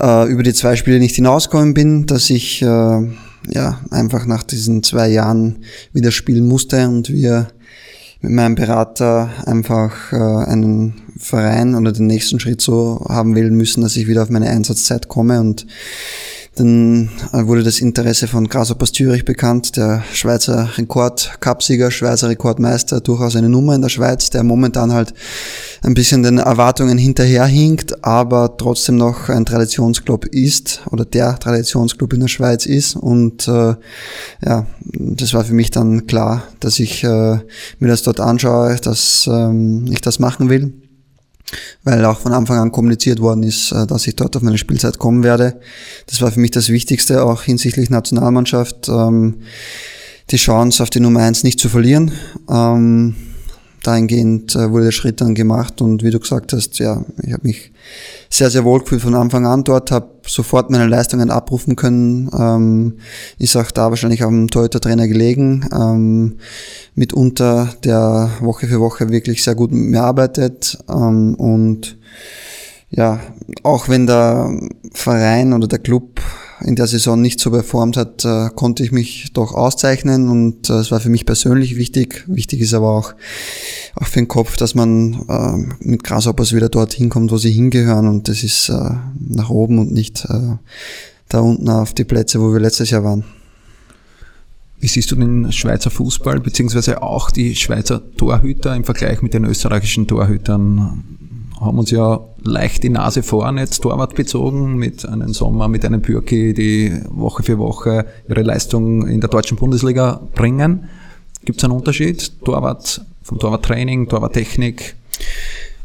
[0.00, 4.82] äh, über die zwei Spiele nicht hinausgekommen bin, dass ich äh, ja einfach nach diesen
[4.82, 7.48] zwei Jahren wieder spielen musste und wir
[8.20, 13.82] mit meinem Berater einfach äh, einen Verein oder den nächsten Schritt so haben wählen müssen,
[13.82, 15.66] dass ich wieder auf meine Einsatzzeit komme und
[16.56, 23.36] dann äh, wurde das Interesse von Grasshoppers Zürich bekannt, der Schweizer Rekord-Cupsieger, Schweizer Rekordmeister, durchaus
[23.36, 25.12] eine Nummer in der Schweiz, der momentan halt
[25.82, 32.20] ein bisschen den Erwartungen hinterherhinkt, aber trotzdem noch ein Traditionsclub ist oder der Traditionsclub in
[32.20, 32.96] der Schweiz ist.
[32.96, 33.74] Und äh,
[34.44, 37.38] ja, das war für mich dann klar, dass ich äh,
[37.78, 40.85] mir das dort anschaue, dass ähm, ich das machen will
[41.84, 44.98] weil auch von Anfang an kommuniziert worden ist, äh, dass ich dort auf meine Spielzeit
[44.98, 45.60] kommen werde.
[46.06, 49.42] Das war für mich das Wichtigste, auch hinsichtlich Nationalmannschaft, ähm,
[50.30, 52.12] die Chance auf die Nummer eins nicht zu verlieren.
[52.50, 53.14] Ähm,
[53.82, 57.46] dahingehend äh, wurde der Schritt dann gemacht und wie du gesagt hast, ja, ich habe
[57.46, 57.70] mich
[58.28, 62.98] sehr, sehr wohl gefühlt von Anfang an dort, habe sofort meine Leistungen abrufen können, ähm,
[63.38, 66.38] ist auch da wahrscheinlich auf dem Torhüter-Trainer gelegen, ähm,
[66.94, 70.78] mitunter der Woche für Woche wirklich sehr gut mit mir arbeitet.
[70.88, 71.98] Ähm, und
[72.90, 73.20] ja,
[73.62, 74.50] auch wenn der
[74.92, 76.20] Verein oder der Club
[76.66, 80.74] in der Saison nicht so performt hat, äh, konnte ich mich doch auszeichnen und äh,
[80.74, 82.24] es war für mich persönlich wichtig.
[82.26, 83.14] Wichtig ist aber auch,
[83.94, 88.08] auch für den Kopf, dass man äh, mit Grasshoppers wieder dorthin kommt, wo sie hingehören
[88.08, 88.72] und das ist
[89.18, 90.26] nach oben und nicht
[91.28, 93.24] da unten auf die Plätze, wo wir letztes Jahr waren.
[94.80, 99.44] Wie siehst du den Schweizer Fußball beziehungsweise auch die Schweizer Torhüter im Vergleich mit den
[99.44, 101.04] österreichischen Torhütern?
[101.60, 106.00] Haben uns ja leicht die Nase vorn jetzt Torwart bezogen mit einem Sommer, mit einem
[106.00, 110.88] Bürki, die Woche für Woche ihre Leistung in der deutschen Bundesliga bringen.
[111.44, 112.32] Gibt es einen Unterschied?
[112.44, 114.96] Torwart, vom Torwarttraining, Torwarttechnik?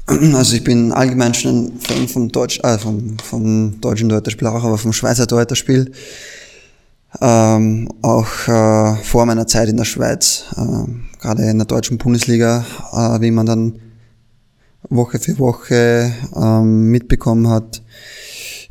[0.08, 4.64] Also ich bin allgemein schon ein Fan vom, Deutsch, äh, vom, vom deutschen Torhüterspiel auch,
[4.64, 5.92] aber vom Schweizer Torhüterspiel.
[7.22, 12.66] Ähm, auch äh, vor meiner Zeit in der Schweiz, äh, gerade in der deutschen Bundesliga,
[12.94, 13.80] äh, wie man dann
[14.90, 17.82] Woche für Woche ähm, mitbekommen hat,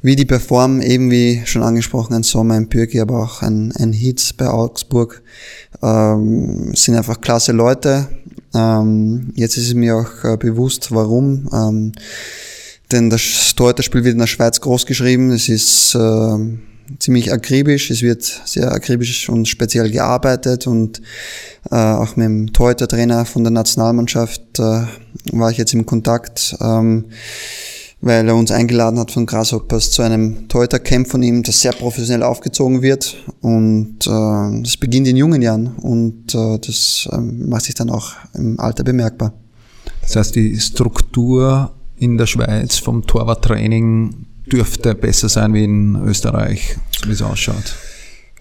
[0.03, 3.92] wie die performen, eben wie schon angesprochen, ein Sommer, ein Pürki, aber auch ein, ein
[3.92, 5.23] Hitz bei Augsburg,
[5.83, 8.09] ähm, sind einfach klasse Leute.
[8.55, 11.49] Ähm, jetzt ist es mir auch äh, bewusst, warum.
[11.53, 11.92] Ähm,
[12.92, 15.31] denn das Torhüterspiel wird in der Schweiz groß geschrieben.
[15.31, 16.38] Es ist äh,
[16.98, 17.90] ziemlich akribisch.
[17.90, 21.00] Es wird sehr akribisch und speziell gearbeitet und
[21.70, 24.83] äh, auch mit dem Torhüter-Trainer von der Nationalmannschaft äh,
[25.33, 27.07] war ich jetzt im Kontakt, ähm,
[28.00, 32.22] weil er uns eingeladen hat von Grasshoppers zu einem Torhüter-Camp von ihm, das sehr professionell
[32.22, 37.74] aufgezogen wird und äh, das beginnt in jungen Jahren und äh, das äh, macht sich
[37.74, 39.35] dann auch im Alter bemerkbar.
[40.03, 46.76] Das heißt, die Struktur in der Schweiz vom Torwarttraining dürfte besser sein wie in Österreich,
[47.00, 47.74] so wie es ausschaut.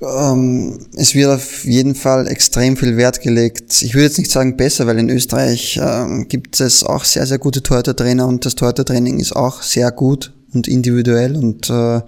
[0.01, 3.81] Ähm, es wird auf jeden Fall extrem viel Wert gelegt.
[3.81, 7.37] Ich würde jetzt nicht sagen besser, weil in Österreich ähm, gibt es auch sehr, sehr
[7.37, 12.01] gute Torhüter-Trainer und das Torhüter-Training ist auch sehr gut und individuell und äh,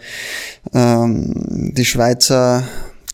[0.73, 2.63] ähm, die Schweizer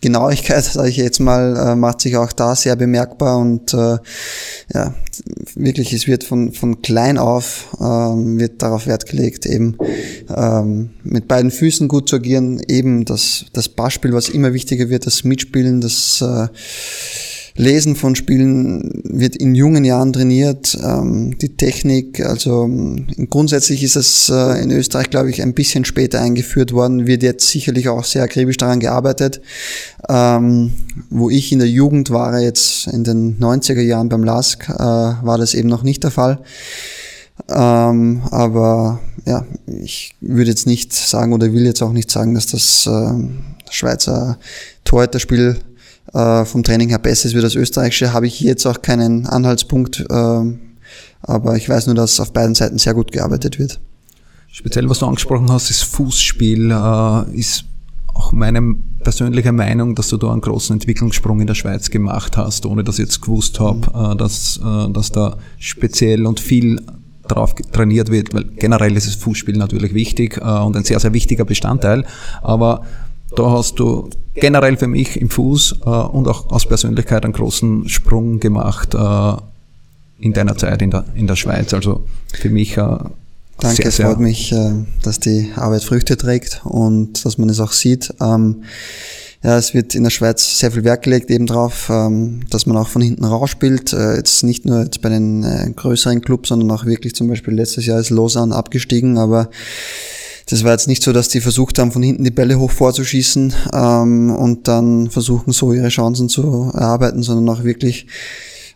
[0.00, 3.98] Genauigkeit, sage ich jetzt mal, äh, macht sich auch da sehr bemerkbar und äh,
[4.72, 4.94] ja,
[5.54, 9.76] wirklich, es wird von, von klein auf, ähm, wird darauf Wert gelegt, eben
[10.34, 15.06] ähm, mit beiden Füßen gut zu agieren, eben das, das Passspiel, was immer wichtiger wird,
[15.06, 16.48] das Mitspielen, das äh,
[17.58, 23.96] Lesen von Spielen wird in jungen Jahren trainiert, ähm, die Technik, also ähm, grundsätzlich ist
[23.96, 28.04] es äh, in Österreich, glaube ich, ein bisschen später eingeführt worden, wird jetzt sicherlich auch
[28.04, 29.40] sehr akribisch daran gearbeitet.
[30.08, 30.72] Ähm,
[31.10, 35.36] wo ich in der Jugend war, jetzt in den 90er Jahren beim LASK, äh, war
[35.36, 36.38] das eben noch nicht der Fall.
[37.48, 39.44] Ähm, aber ja,
[39.82, 43.14] ich würde jetzt nicht sagen oder will jetzt auch nicht sagen, dass das äh,
[43.68, 44.38] Schweizer
[44.84, 45.56] Torhüterspiel
[46.12, 50.04] äh, vom Training her besser ist wie das österreichische, habe ich jetzt auch keinen Anhaltspunkt.
[50.08, 50.58] Äh,
[51.22, 53.80] aber ich weiß nur, dass auf beiden Seiten sehr gut gearbeitet wird.
[54.50, 57.64] Speziell, was du angesprochen hast, ist Fußspiel, äh, ist
[58.14, 62.66] auch meine persönliche Meinung, dass du da einen großen Entwicklungssprung in der Schweiz gemacht hast,
[62.66, 66.80] ohne dass ich jetzt gewusst habe, äh, dass, äh, dass da speziell und viel
[67.28, 71.12] drauf trainiert wird, weil generell ist das Fußspiel natürlich wichtig äh, und ein sehr, sehr
[71.12, 72.04] wichtiger Bestandteil.
[72.42, 72.82] Aber
[73.36, 77.88] da hast du generell für mich im Fuß äh, und auch aus Persönlichkeit einen großen
[77.88, 79.32] Sprung gemacht äh,
[80.20, 81.72] in deiner Zeit in der, in der Schweiz.
[81.74, 82.98] Also für mich äh,
[83.60, 87.58] Danke, sehr, es freut mich, äh, dass die Arbeit Früchte trägt und dass man es
[87.58, 88.14] auch sieht.
[88.20, 88.62] Ähm,
[89.42, 92.76] ja, es wird in der Schweiz sehr viel Wert gelegt eben drauf, ähm, dass man
[92.76, 93.92] auch von hinten raus spielt.
[93.92, 97.54] Äh, jetzt nicht nur jetzt bei den äh, größeren Clubs, sondern auch wirklich zum Beispiel
[97.54, 99.50] letztes Jahr ist Lausanne abgestiegen, aber
[100.50, 103.54] das war jetzt nicht so, dass die versucht haben, von hinten die Bälle hoch vorzuschießen
[103.72, 108.06] ähm, und dann versuchen, so ihre Chancen zu erarbeiten, sondern auch wirklich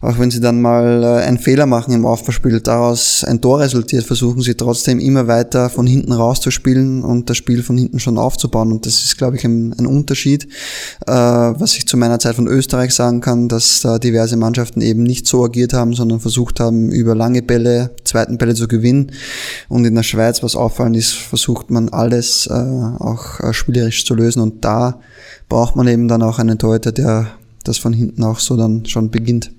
[0.03, 4.05] auch wenn sie dann mal äh, einen Fehler machen im Aufbauspiel, daraus ein Tor resultiert,
[4.05, 8.73] versuchen sie trotzdem immer weiter von hinten rauszuspielen und das Spiel von hinten schon aufzubauen.
[8.73, 10.49] Und das ist, glaube ich, ein, ein Unterschied,
[11.07, 15.05] äh, was ich zu meiner Zeit von Österreich sagen kann, dass da diverse Mannschaften eben
[15.05, 19.13] nicht so agiert haben, sondern versucht haben, über lange Bälle, zweiten Bälle zu gewinnen.
[19.69, 24.17] Und in der Schweiz, was auffallend ist, versucht man alles äh, auch äh, spielerisch zu
[24.17, 24.43] lösen.
[24.43, 24.99] Und da
[25.49, 27.29] braucht man eben dann auch einen Torhüter, der
[27.63, 29.53] das von hinten auch so dann schon beginnt.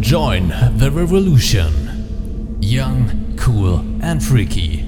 [0.00, 1.72] Join the revolution.
[2.60, 4.84] Young, cool and freaky.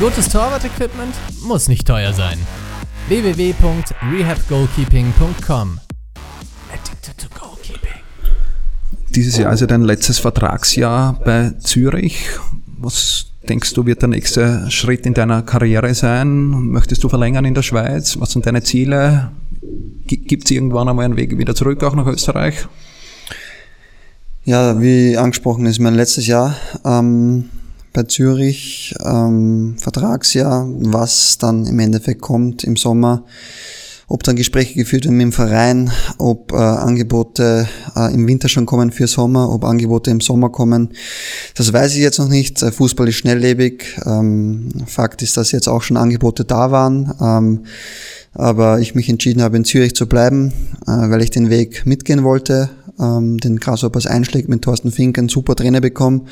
[0.00, 2.38] Gutes Torwart-Equipment muss nicht teuer sein.
[3.08, 5.80] www.rehabgoalkeeping.com
[6.72, 8.00] Addicted to Goalkeeping.
[9.10, 12.26] Dieses Jahr ist ja dein letztes Vertragsjahr bei Zürich.
[12.78, 16.48] Was denkst du, wird der nächste Schritt in deiner Karriere sein?
[16.48, 18.18] Möchtest du verlängern in der Schweiz?
[18.18, 19.30] Was sind deine Ziele?
[20.06, 22.66] Gibt es irgendwann einmal einen Weg wieder zurück, auch nach Österreich?
[24.44, 27.50] Ja, wie angesprochen ist mein letztes Jahr ähm,
[27.92, 33.24] bei Zürich, ähm, Vertragsjahr, was dann im Endeffekt kommt im Sommer,
[34.10, 38.66] ob dann Gespräche geführt werden mit dem Verein, ob äh, Angebote äh, im Winter schon
[38.66, 40.90] kommen für Sommer, ob Angebote im Sommer kommen,
[41.54, 42.60] das weiß ich jetzt noch nicht.
[42.60, 44.00] Äh, Fußball ist schnelllebig.
[44.04, 47.14] Ähm, Fakt ist, dass jetzt auch schon Angebote da waren.
[47.20, 47.64] Ähm,
[48.34, 50.52] aber ich mich entschieden habe, in Zürich zu bleiben,
[50.88, 52.68] äh, weil ich den Weg mitgehen wollte,
[52.98, 56.26] ähm, den Grasshoppers einschlägt, mit Thorsten Fink einen super Trainer bekommen.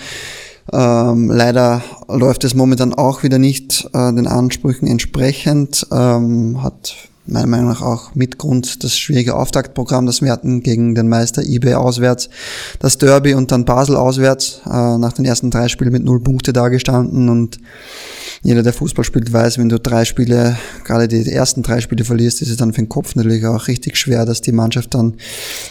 [0.73, 7.47] Ähm, leider läuft es momentan auch wieder nicht äh, den Ansprüchen entsprechend, ähm, hat meiner
[7.47, 11.75] Meinung nach auch mit Grund das schwierige Auftaktprogramm, das wir hatten gegen den Meister eBay
[11.75, 12.29] auswärts,
[12.79, 16.53] das Derby und dann Basel auswärts, äh, nach den ersten drei Spielen mit null Punkte
[16.53, 17.59] dagestanden und
[18.43, 22.41] jeder, der Fußball spielt, weiß, wenn du drei Spiele, gerade die ersten drei Spiele verlierst,
[22.41, 25.15] ist es dann für den Kopf natürlich auch richtig schwer, dass die Mannschaft dann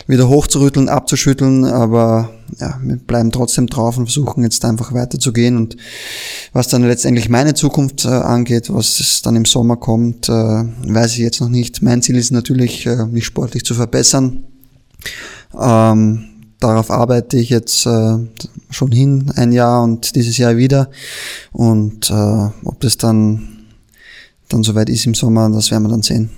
[0.06, 1.64] wieder hochzurütteln, abzuschütteln.
[1.64, 5.58] Aber ja, wir bleiben trotzdem drauf und versuchen jetzt einfach weiterzugehen.
[5.58, 5.78] Und
[6.54, 11.14] was dann letztendlich meine Zukunft äh, angeht, was es dann im Sommer kommt, äh, weiß
[11.14, 11.82] ich jetzt noch nicht.
[11.82, 14.44] Mein Ziel ist natürlich, äh, mich sportlich zu verbessern.
[15.60, 16.26] Ähm,
[16.60, 18.18] darauf arbeite ich jetzt äh,
[18.70, 20.90] schon hin, ein Jahr und dieses Jahr wieder.
[21.52, 22.14] Und äh,
[22.64, 23.66] ob das dann,
[24.50, 26.30] dann soweit ist im Sommer, das werden wir dann sehen.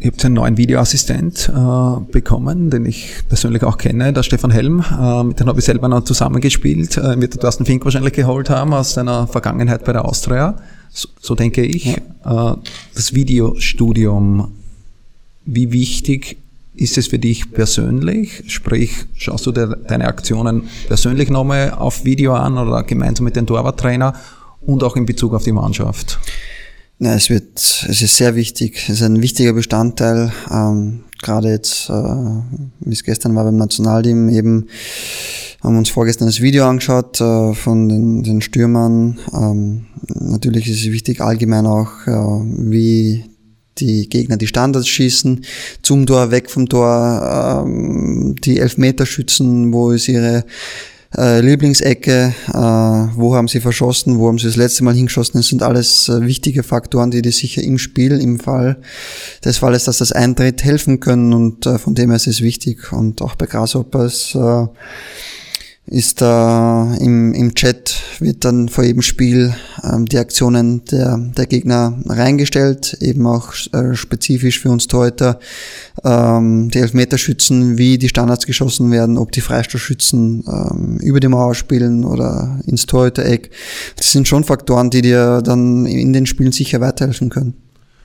[0.00, 4.84] Ihr habt einen neuen Videoassistent äh, bekommen, den ich persönlich auch kenne, der Stefan Helm.
[4.96, 6.96] Äh, mit dem habe ich selber noch zusammengespielt.
[6.96, 10.56] Äh, wird der Thorsten Fink wahrscheinlich geholt haben aus seiner Vergangenheit bei der Austria.
[10.90, 11.96] So, so denke ich.
[12.24, 12.52] Ja.
[12.52, 12.56] Äh,
[12.94, 14.52] das Videostudium
[15.50, 16.36] wie wichtig
[16.76, 18.44] ist es für dich persönlich?
[18.46, 23.46] Sprich, schaust du dir deine Aktionen persönlich nochmal auf Video an oder gemeinsam mit dem
[23.46, 24.14] Torwarttrainer
[24.60, 26.20] und auch in Bezug auf die Mannschaft?
[27.00, 27.58] Ja, es wird,
[27.88, 28.82] es ist sehr wichtig.
[28.88, 30.32] Es ist ein wichtiger Bestandteil.
[30.50, 34.66] Ähm, gerade jetzt, äh, wie es gestern war beim Nationalteam, eben
[35.62, 39.20] haben uns vorgestern das Video angeschaut äh, von den, den Stürmern.
[39.32, 42.12] Ähm, natürlich ist es wichtig allgemein auch, äh,
[42.70, 43.24] wie
[43.78, 45.44] die Gegner die Standards schießen,
[45.82, 50.44] zum Tor, weg vom Tor, ähm, die Elfmeterschützen, wo ist ihre
[51.16, 55.38] äh, Lieblingsecke, äh, wo haben sie verschossen, wo haben sie das letzte Mal hingeschossen.
[55.38, 58.78] Das sind alles äh, wichtige Faktoren, die dir sicher im Spiel, im Fall
[59.44, 62.92] des Falles, dass das eintritt, helfen können und äh, von dem her ist es wichtig.
[62.92, 64.66] Und auch bei Grasshoppers äh,
[65.90, 71.46] ist da im, im Chat, wird dann vor jedem Spiel ähm, die Aktionen der, der
[71.46, 75.38] Gegner reingestellt, eben auch äh, spezifisch für uns Torhüter,
[76.04, 81.54] ähm, die Elfmeterschützen, wie die Standards geschossen werden, ob die Freistoßschützen ähm, über die Mauer
[81.54, 83.50] spielen oder ins Torhütereck.
[83.96, 87.54] Das sind schon Faktoren, die dir dann in den Spielen sicher weiterhelfen können.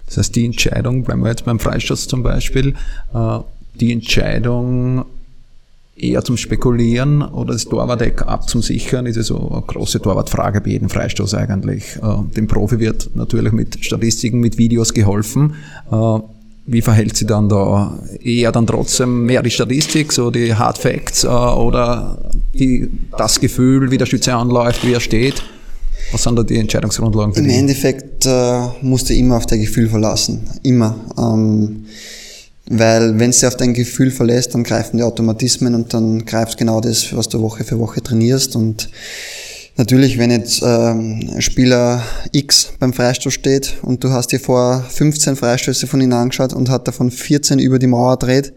[0.06, 2.76] Das heißt, die Entscheidung, bleiben wir jetzt beim Freistoß zum Beispiel,
[3.14, 3.40] äh,
[3.80, 5.06] die Entscheidung,
[5.96, 10.90] eher zum Spekulieren oder das Torwart-Eck abzusichern, ist ja so eine große Torwartfrage bei jedem
[10.90, 11.98] Freistoß eigentlich.
[11.98, 15.54] Äh, dem Profi wird natürlich mit Statistiken, mit Videos geholfen.
[15.92, 16.20] Äh,
[16.66, 18.00] wie verhält sie dann da?
[18.22, 23.92] Eher dann trotzdem mehr die Statistik, so die Hard Facts äh, oder die, das Gefühl,
[23.92, 25.44] wie der Schütze anläuft, wie er steht?
[26.12, 28.28] Was sind da die Entscheidungsgrundlagen für Im Endeffekt
[28.82, 30.48] musst du immer auf dein Gefühl verlassen.
[30.62, 30.96] Immer.
[31.18, 31.86] Ähm,
[32.80, 36.82] weil wenn du auf dein Gefühl verlässt, dann greifen die Automatismen und dann greift genau
[36.82, 38.56] das, was du Woche für Woche trainierst.
[38.56, 38.90] Und
[39.76, 45.36] natürlich, wenn jetzt ähm, Spieler X beim Freistoß steht und du hast dir vor 15
[45.36, 48.54] Freistöße von ihm angeschaut und hat davon 14 über die Mauer dreht,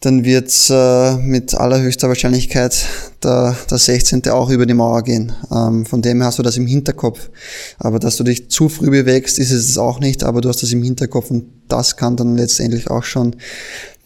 [0.00, 2.86] dann wird äh, mit allerhöchster Wahrscheinlichkeit
[3.22, 4.28] der, der 16.
[4.28, 5.32] auch über die Mauer gehen.
[5.50, 7.30] Ähm, von dem her hast du das im Hinterkopf.
[7.78, 10.72] Aber dass du dich zu früh bewegst, ist es auch nicht, aber du hast das
[10.72, 13.36] im Hinterkopf und das kann dann letztendlich auch schon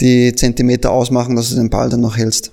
[0.00, 2.52] die Zentimeter ausmachen, dass du den Ball dann noch hältst.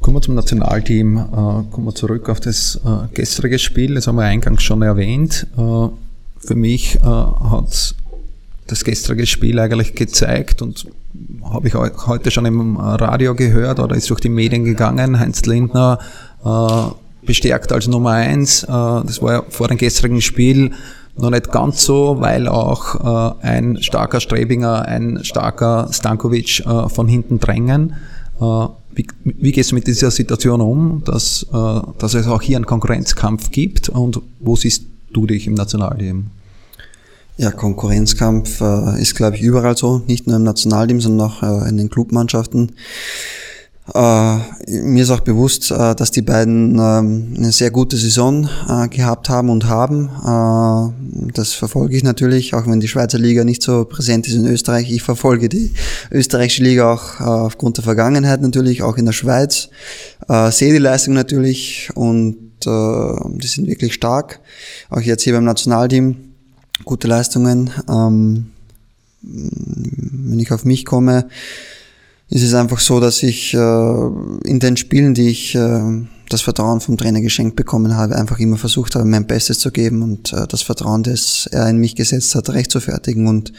[0.00, 4.16] Kommen wir zum Nationalteam, äh, kommen wir zurück auf das äh, gestrige Spiel, das haben
[4.16, 5.46] wir eingangs schon erwähnt.
[5.56, 5.88] Äh,
[6.38, 7.94] für mich hat
[8.66, 10.86] das gestrige Spiel eigentlich gezeigt und
[11.44, 15.18] habe ich heute schon im Radio gehört oder ist durch die Medien gegangen.
[15.18, 15.98] Heinz Lindner
[16.44, 18.64] äh, bestärkt als Nummer eins.
[18.64, 20.72] Äh, das war ja vor dem gestrigen Spiel
[21.16, 27.06] noch nicht ganz so, weil auch äh, ein starker Strebinger, ein starker Stankovic äh, von
[27.08, 27.94] hinten drängen.
[28.40, 32.56] Äh, wie, wie, gehst du mit dieser Situation um, dass, äh, dass es auch hier
[32.56, 36.26] einen Konkurrenzkampf gibt und wo siehst du dich im Nationalteam?
[37.36, 41.68] Ja, Konkurrenzkampf äh, ist, glaube ich, überall so, nicht nur im Nationalteam, sondern auch äh,
[41.68, 42.72] in den Clubmannschaften.
[43.92, 48.88] Äh, mir ist auch bewusst, äh, dass die beiden ähm, eine sehr gute Saison äh,
[48.88, 50.08] gehabt haben und haben.
[50.24, 54.46] Äh, das verfolge ich natürlich, auch wenn die Schweizer Liga nicht so präsent ist in
[54.46, 54.90] Österreich.
[54.90, 55.72] Ich verfolge die
[56.12, 59.68] österreichische Liga auch aufgrund der Vergangenheit natürlich, auch in der Schweiz.
[60.50, 64.40] Sehe die Leistung natürlich und die sind wirklich stark.
[64.88, 66.33] Auch jetzt hier beim Nationalteam
[66.84, 67.70] gute Leistungen.
[67.88, 68.50] Ähm,
[69.22, 71.28] wenn ich auf mich komme,
[72.28, 74.06] ist es einfach so, dass ich äh,
[74.44, 75.80] in den Spielen, die ich äh,
[76.28, 80.02] das Vertrauen vom Trainer geschenkt bekommen habe, einfach immer versucht habe, mein Bestes zu geben
[80.02, 83.28] und äh, das Vertrauen, das er in mich gesetzt hat, recht zu fertigen.
[83.28, 83.52] Und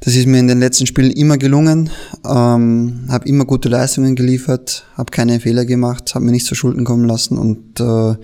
[0.00, 1.90] das ist mir in den letzten Spielen immer gelungen,
[2.24, 6.84] ähm, habe immer gute Leistungen geliefert, habe keine Fehler gemacht, habe mir nicht zu Schulden
[6.84, 8.14] kommen lassen und äh,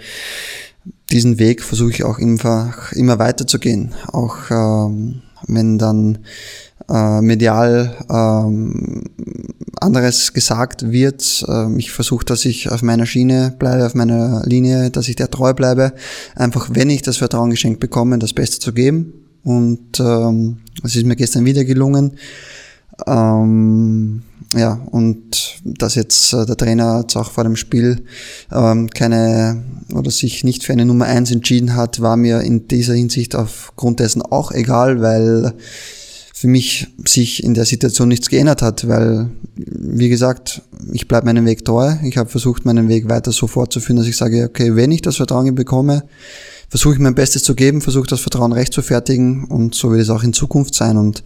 [1.11, 3.95] diesen Weg versuche ich auch einfach immer weiterzugehen.
[4.13, 6.19] Auch ähm, wenn dann
[6.89, 9.05] äh, medial ähm,
[9.81, 11.45] anderes gesagt wird.
[11.49, 15.31] Ähm, ich versuche, dass ich auf meiner Schiene bleibe, auf meiner Linie, dass ich der
[15.31, 15.93] treu bleibe.
[16.35, 19.13] Einfach, wenn ich das Vertrauen geschenkt bekomme, das Beste zu geben.
[19.43, 22.13] Und ähm, es ist mir gestern wieder gelungen.
[23.07, 24.23] Ähm,
[24.55, 28.05] ja, und dass jetzt äh, der Trainer jetzt auch vor dem Spiel
[28.53, 32.95] ähm, keine oder sich nicht für eine Nummer eins entschieden hat, war mir in dieser
[32.95, 35.53] Hinsicht aufgrund dessen auch egal, weil
[36.35, 40.61] für mich sich in der Situation nichts geändert hat, weil, wie gesagt,
[40.93, 41.95] ich bleibe meinem Weg treu.
[42.05, 45.17] Ich habe versucht, meinen Weg weiter so fortzuführen, dass ich sage, okay, wenn ich das
[45.17, 46.05] Vertrauen bekomme,
[46.69, 50.03] versuche ich mein Bestes zu geben, versuche das Vertrauen recht zu fertigen und so wird
[50.03, 50.97] es auch in Zukunft sein.
[50.97, 51.23] Und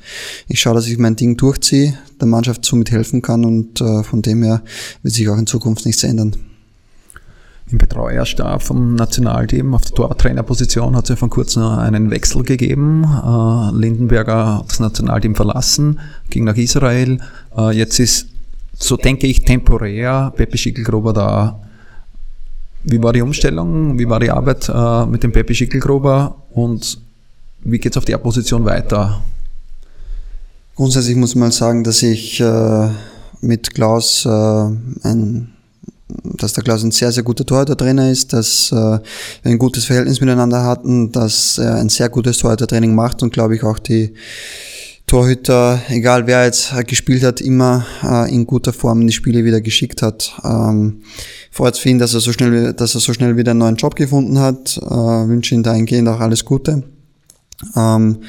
[0.48, 4.22] ich schaue, dass ich mein Ding durchziehe, der Mannschaft somit helfen kann und äh, von
[4.22, 4.62] dem her
[5.02, 6.36] wird sich auch in Zukunft nichts ändern.
[7.70, 13.04] Im Betreuerstab vom Nationalteam auf der Torwarttrainerposition hat es ja vor kurzem einen Wechsel gegeben.
[13.04, 16.00] Äh, Lindenberger hat das Nationalteam verlassen,
[16.30, 17.18] ging nach Israel.
[17.56, 18.26] Äh, jetzt ist,
[18.76, 21.60] so denke ich, temporär Pepe Schickelgruber da
[22.84, 23.98] wie war die Umstellung?
[23.98, 26.36] Wie war die Arbeit äh, mit dem Pepe Schickelgruber?
[26.52, 26.98] Und
[27.62, 29.22] wie geht es auf der Position weiter?
[30.76, 32.88] Grundsätzlich muss man sagen, dass ich äh,
[33.40, 35.52] mit Klaus äh, ein
[36.24, 39.00] dass der Klaus ein sehr, sehr guter Torhüter-Trainer ist, dass äh, wir
[39.44, 43.62] ein gutes Verhältnis miteinander hatten, dass er ein sehr gutes Torhüter-Training macht und glaube ich
[43.62, 44.14] auch die
[45.10, 50.02] Torhüter, egal wer jetzt gespielt hat, immer äh, in guter Form die Spiele wieder geschickt
[50.02, 50.40] hat.
[50.44, 51.02] Ähm,
[51.50, 53.96] freut für ihn, dass er so schnell, dass er so schnell wieder einen neuen Job
[53.96, 54.76] gefunden hat.
[54.76, 56.84] Äh, wünsche ihm dahingehend auch alles Gute.
[57.76, 58.22] Ähm,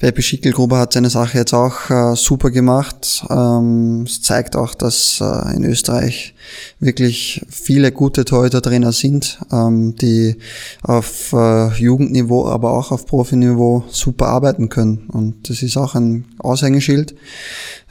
[0.00, 3.24] Pepe Schickelgruber hat seine Sache jetzt auch äh, super gemacht.
[3.30, 6.34] Ähm, es zeigt auch, dass äh, in Österreich
[6.80, 10.36] wirklich viele gute Torhüter-Trainer sind, ähm, die
[10.82, 15.08] auf äh, Jugendniveau, aber auch auf Profiniveau super arbeiten können.
[15.08, 17.14] Und das ist auch ein Aushängeschild.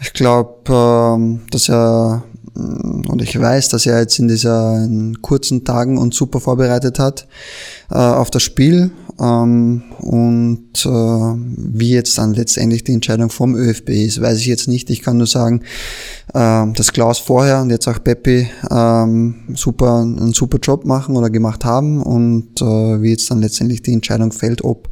[0.02, 2.24] Ich glaube, ähm, dass er
[2.56, 7.26] mm, und ich weiß, dass er jetzt in diesen kurzen Tagen uns super vorbereitet hat
[7.90, 8.92] äh, auf das Spiel.
[9.20, 14.68] Ähm, und äh, wie jetzt dann letztendlich die Entscheidung vom ÖFB ist, weiß ich jetzt
[14.68, 14.90] nicht.
[14.90, 15.62] Ich kann nur sagen,
[16.34, 21.30] äh, dass Klaus vorher und jetzt auch Peppi ähm, super, einen super Job machen oder
[21.30, 24.90] gemacht haben und äh, wie jetzt dann letztendlich die Entscheidung fällt, ob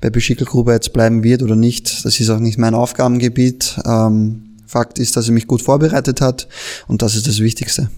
[0.00, 2.04] Peppi Schickelgruber jetzt bleiben wird oder nicht.
[2.04, 3.80] Das ist auch nicht mein Aufgabengebiet.
[3.84, 6.48] Ähm, Fakt ist, dass er mich gut vorbereitet hat
[6.88, 7.90] und das ist das Wichtigste.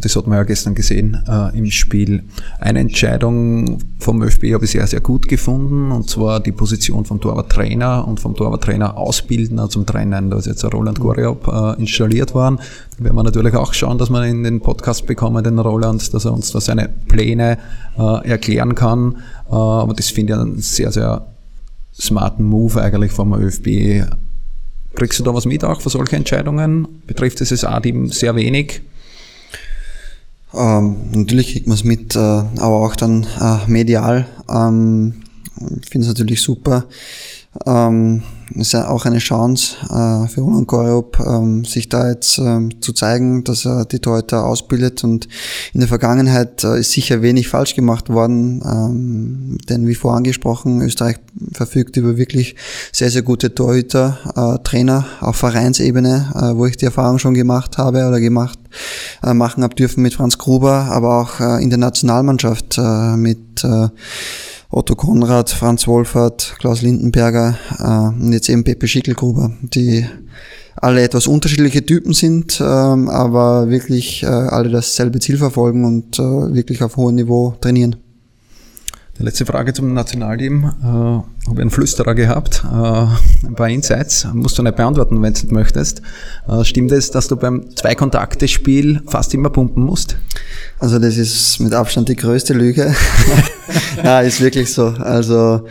[0.00, 2.22] Und das hat man ja gestern gesehen äh, im Spiel.
[2.58, 7.20] Eine Entscheidung vom ÖFB habe ich sehr, sehr gut gefunden, und zwar die Position vom
[7.20, 10.30] Torwarttrainer und vom Torwarttrainer Ausbildner zum Trennen.
[10.30, 12.60] Da ist jetzt ein Roland Goriop äh, installiert worden.
[12.96, 16.24] Da werden wir natürlich auch schauen, dass wir in den Podcast bekommen, den Roland, dass
[16.24, 17.58] er uns da seine Pläne
[17.98, 19.16] äh, erklären kann.
[19.50, 21.26] Äh, aber das finde ich einen sehr, sehr
[21.92, 24.06] smarten Move eigentlich vom ÖFB.
[24.94, 26.88] Kriegst du da was mit auch für solche Entscheidungen?
[27.06, 28.80] Betrifft es SSA-Team sehr wenig?
[30.54, 34.26] Ähm, natürlich kriegt man es mit, äh, aber auch dann äh, medial.
[34.48, 35.22] Ähm,
[35.82, 36.86] ich finde es natürlich super.
[37.66, 38.22] Ähm,
[38.54, 42.92] ist ja auch eine Chance äh, für Roland Koryop, ähm, sich da jetzt ähm, zu
[42.92, 45.04] zeigen, dass er die Torhüter ausbildet.
[45.04, 45.28] Und
[45.72, 51.16] in der Vergangenheit äh, ist sicher wenig falsch gemacht worden, ähm, denn wie vorangesprochen, Österreich
[51.52, 52.56] verfügt über wirklich
[52.92, 57.78] sehr, sehr gute Torhüter, äh, Trainer auf Vereinsebene, äh, wo ich die Erfahrung schon gemacht
[57.78, 58.58] habe oder gemacht
[59.22, 63.64] äh, machen habe dürfen mit Franz Gruber, aber auch äh, in der Nationalmannschaft äh, mit
[63.64, 63.88] äh,
[64.72, 70.06] Otto Konrad, Franz Wolfert, Klaus Lindenberger äh, und jetzt eben Pepe Schickelgruber, die
[70.76, 76.22] alle etwas unterschiedliche Typen sind, ähm, aber wirklich äh, alle dasselbe Ziel verfolgen und äh,
[76.22, 77.96] wirklich auf hohem Niveau trainieren.
[79.22, 80.64] Letzte Frage zum Nationalteam.
[80.64, 84.26] Äh, habe einen Flüsterer gehabt, äh, ein paar Insights.
[84.32, 86.00] Musst du nicht beantworten, wenn du nicht möchtest.
[86.48, 90.16] Äh, stimmt es, dass du beim Zwei-Kontakte-Spiel fast immer pumpen musst?
[90.78, 92.94] Also das ist mit Abstand die größte Lüge.
[94.02, 94.86] ja, ist wirklich so.
[94.86, 95.66] Also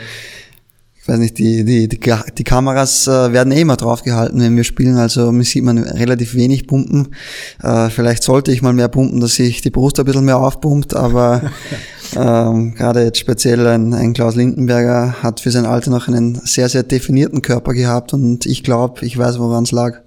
[1.02, 2.00] ich weiß nicht, die, die, die,
[2.38, 6.36] die Kameras äh, werden eh immer draufgehalten, wenn wir spielen, also mir sieht man relativ
[6.36, 7.16] wenig Pumpen.
[7.64, 10.96] Äh, vielleicht sollte ich mal mehr pumpen, dass sich die Brust ein bisschen mehr aufpumpt,
[10.96, 11.42] aber
[12.16, 16.70] ähm, gerade jetzt speziell ein, ein Klaus Lindenberger hat für sein Alter noch einen sehr,
[16.70, 20.00] sehr definierten Körper gehabt und ich glaube, ich weiß, woran es lag.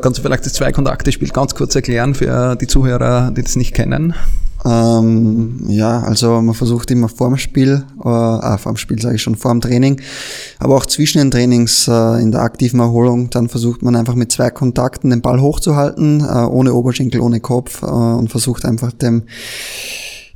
[0.00, 4.14] Kannst du vielleicht das Zwei-Kontakte-Spiel ganz kurz erklären für die Zuhörer, die das nicht kennen?
[4.64, 9.34] Ähm, ja, also man versucht immer vorm Spiel, äh, ah, vorm Spiel sage ich schon,
[9.34, 10.00] vorm Training,
[10.58, 14.32] aber auch zwischen den Trainings äh, in der aktiven Erholung, dann versucht man einfach mit
[14.32, 19.22] zwei Kontakten den Ball hochzuhalten, äh, ohne Oberschenkel, ohne Kopf äh, und versucht einfach dem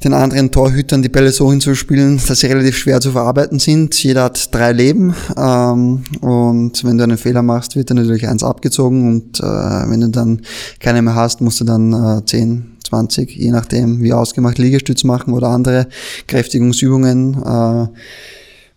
[0.05, 3.95] den anderen Torhütern die Bälle so hinzuspielen, dass sie relativ schwer zu verarbeiten sind.
[4.03, 8.45] Jeder hat drei Leben ähm, und wenn du einen Fehler machst, wird dir natürlich eins
[8.45, 10.43] abgezogen und äh, wenn du dann
[10.81, 15.33] keine mehr hast, musst du dann äh, 10, 20, je nachdem wie ausgemacht, Liegestütz machen
[15.33, 15.89] oder andere
[16.27, 17.43] Kräftigungsübungen.
[17.43, 17.87] Äh,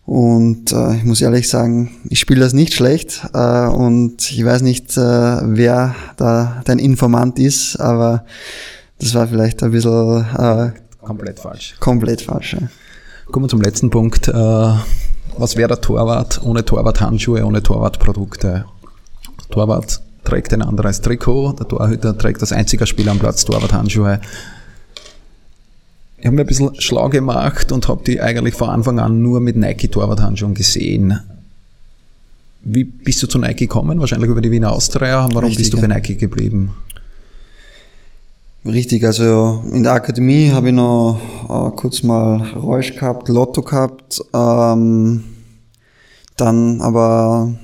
[0.05, 4.61] und äh, ich muss ehrlich sagen, ich spiele das nicht schlecht äh, und ich weiß
[4.61, 8.23] nicht, äh, wer da dein Informant ist, aber
[8.99, 10.71] das war vielleicht ein bisschen äh,
[11.07, 11.75] Komplett falsch.
[11.79, 12.57] Komplett falsch.
[12.59, 12.67] Ja.
[13.31, 14.27] Kommen wir zum letzten Punkt.
[14.27, 14.33] Äh,
[15.37, 18.65] was wäre der Torwart ohne Torwart-Handschuhe, ohne Torwartprodukte?
[19.49, 24.19] Torwart trägt ein anderes Trikot, der Torhüter trägt als einziger Spieler am Platz Torwart-Handschuhe.
[26.17, 29.39] Ich habe mir ein bisschen schlau gemacht und habe die eigentlich von Anfang an nur
[29.39, 31.21] mit Nike-Torwart-Handschuhen gesehen.
[32.63, 34.01] Wie bist du zu Nike gekommen?
[34.01, 35.29] Wahrscheinlich über die Wiener Austria.
[35.31, 36.73] Warum Richtig, bist du bei Nike geblieben?
[38.67, 44.21] Richtig, also in der Akademie habe ich noch äh, kurz mal Reusch gehabt, Lotto gehabt,
[44.33, 45.23] ähm,
[46.35, 47.55] dann aber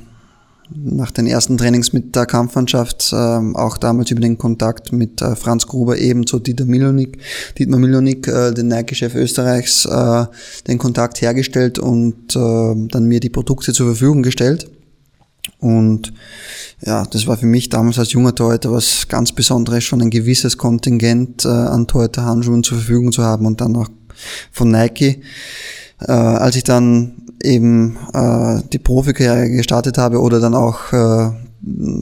[0.73, 5.35] nach den ersten Trainings mit der Kampfmannschaft, äh, auch damals über den Kontakt mit äh,
[5.35, 7.17] Franz Gruber ebenso Dieter Milonik,
[7.57, 10.25] Dietmar Milonik, äh, den Nike-Chef Österreichs, äh,
[10.67, 14.69] den Kontakt hergestellt und äh, dann mir die Produkte zur Verfügung gestellt.
[15.63, 16.13] Und
[16.85, 20.57] ja, das war für mich damals als junger Torhüter was ganz Besonderes, schon ein gewisses
[20.57, 23.87] Kontingent äh, an Torhüter-Handschuhen zur Verfügung zu haben und dann auch
[24.51, 25.21] von Nike.
[26.01, 31.31] Äh, als ich dann eben äh, die Profikarriere gestartet habe oder dann auch äh,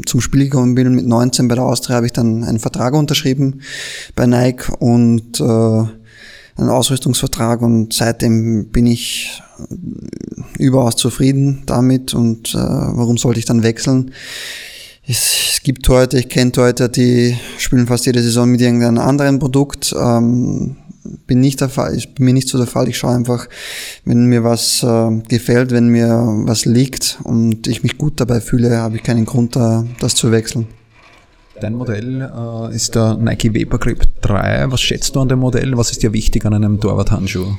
[0.07, 3.61] zum Spiel gekommen bin mit 19 bei der Austria, habe ich dann einen Vertrag unterschrieben
[4.15, 6.00] bei Nike und äh,
[6.55, 9.41] einen Ausrüstungsvertrag und seitdem bin ich
[10.57, 14.11] überaus zufrieden damit und äh, warum sollte ich dann wechseln?
[15.07, 19.93] Es, gibt heute, ich kenne heute, die spielen fast jede Saison mit irgendeinem anderen Produkt.
[19.99, 20.77] Ähm,
[21.27, 22.87] bin nicht der Fall, bin mir nicht so der Fall.
[22.87, 23.47] Ich schaue einfach,
[24.05, 28.77] wenn mir was äh, gefällt, wenn mir was liegt und ich mich gut dabei fühle,
[28.77, 30.67] habe ich keinen Grund, da, das zu wechseln.
[31.61, 34.65] Dein Modell äh, ist der Nike Vapor Grip 3.
[34.71, 35.77] Was schätzt du an dem Modell?
[35.77, 37.55] Was ist dir wichtig an einem Torwart-Handschuh?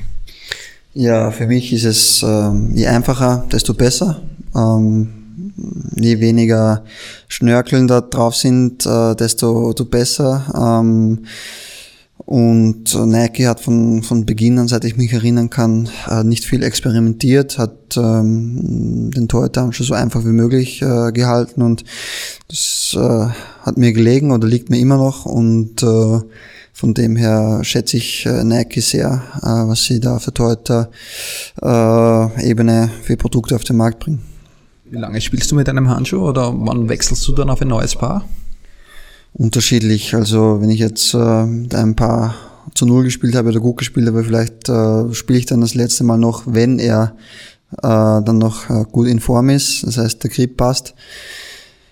[0.92, 4.20] Ja, für mich ist es äh, je einfacher, desto besser.
[4.56, 5.52] Ähm,
[5.94, 6.82] je weniger
[7.28, 10.52] Schnörkeln da drauf sind, äh, desto, desto besser.
[10.52, 11.20] Ähm,
[12.24, 16.62] und Nike hat von, von Beginn an, seit ich mich erinnern kann, äh, nicht viel
[16.62, 21.84] experimentiert, hat ähm, den Torhüter-Handschuh so einfach wie möglich äh, gehalten und
[22.48, 23.26] das äh,
[23.62, 26.20] hat mir gelegen oder liegt mir immer noch und äh,
[26.72, 33.16] von dem her schätze ich äh, Nike sehr, äh, was sie da für Torhüter-Ebene für
[33.16, 34.22] Produkte auf den Markt bringen.
[34.84, 37.96] Wie lange spielst du mit einem Handschuh oder wann wechselst du dann auf ein neues
[37.96, 38.24] Paar?
[39.34, 40.14] Unterschiedlich.
[40.14, 42.34] Also wenn ich jetzt äh, ein paar
[42.74, 46.04] zu Null gespielt habe oder gut gespielt habe, vielleicht äh, spiele ich dann das letzte
[46.04, 47.14] Mal noch, wenn er
[47.78, 49.86] äh, dann noch äh, gut in Form ist.
[49.86, 50.94] Das heißt, der Grip passt.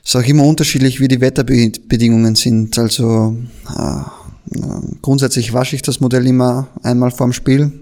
[0.03, 2.79] Es ist auch immer unterschiedlich, wie die Wetterbedingungen sind.
[2.79, 3.37] Also
[3.69, 4.57] äh,
[5.03, 7.73] grundsätzlich wasche ich das Modell immer einmal vorm Spiel,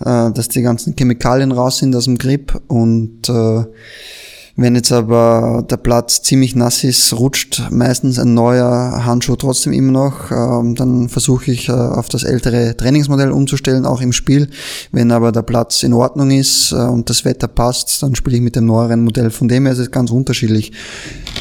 [0.00, 3.64] äh, dass die ganzen Chemikalien raus sind aus dem Grip und äh,
[4.60, 9.92] wenn jetzt aber der Platz ziemlich nass ist, rutscht meistens ein neuer Handschuh trotzdem immer
[9.92, 10.32] noch.
[10.32, 14.50] Ähm, dann versuche ich äh, auf das ältere Trainingsmodell umzustellen, auch im Spiel.
[14.90, 18.42] Wenn aber der Platz in Ordnung ist äh, und das Wetter passt, dann spiele ich
[18.42, 19.30] mit dem neueren Modell.
[19.30, 20.72] Von dem her ist es ganz unterschiedlich.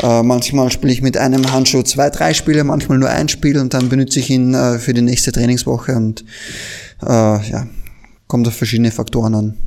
[0.03, 3.73] Äh, manchmal spiele ich mit einem Handschuh zwei, drei Spiele, manchmal nur ein Spiel und
[3.73, 6.23] dann benutze ich ihn für die nächste Trainingswoche und
[7.01, 7.67] ja,
[8.27, 9.57] kommt auf verschiedene Faktoren an.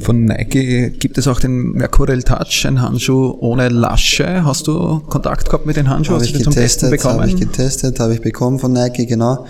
[0.00, 4.44] Von Nike gibt es auch den Mercurial Touch, ein Handschuh ohne Lasche.
[4.44, 6.16] Hast du Kontakt gehabt mit den Handschuhen?
[6.16, 9.46] Habe ich getestet, habe ich getestet, habe ich bekommen von Nike, genau.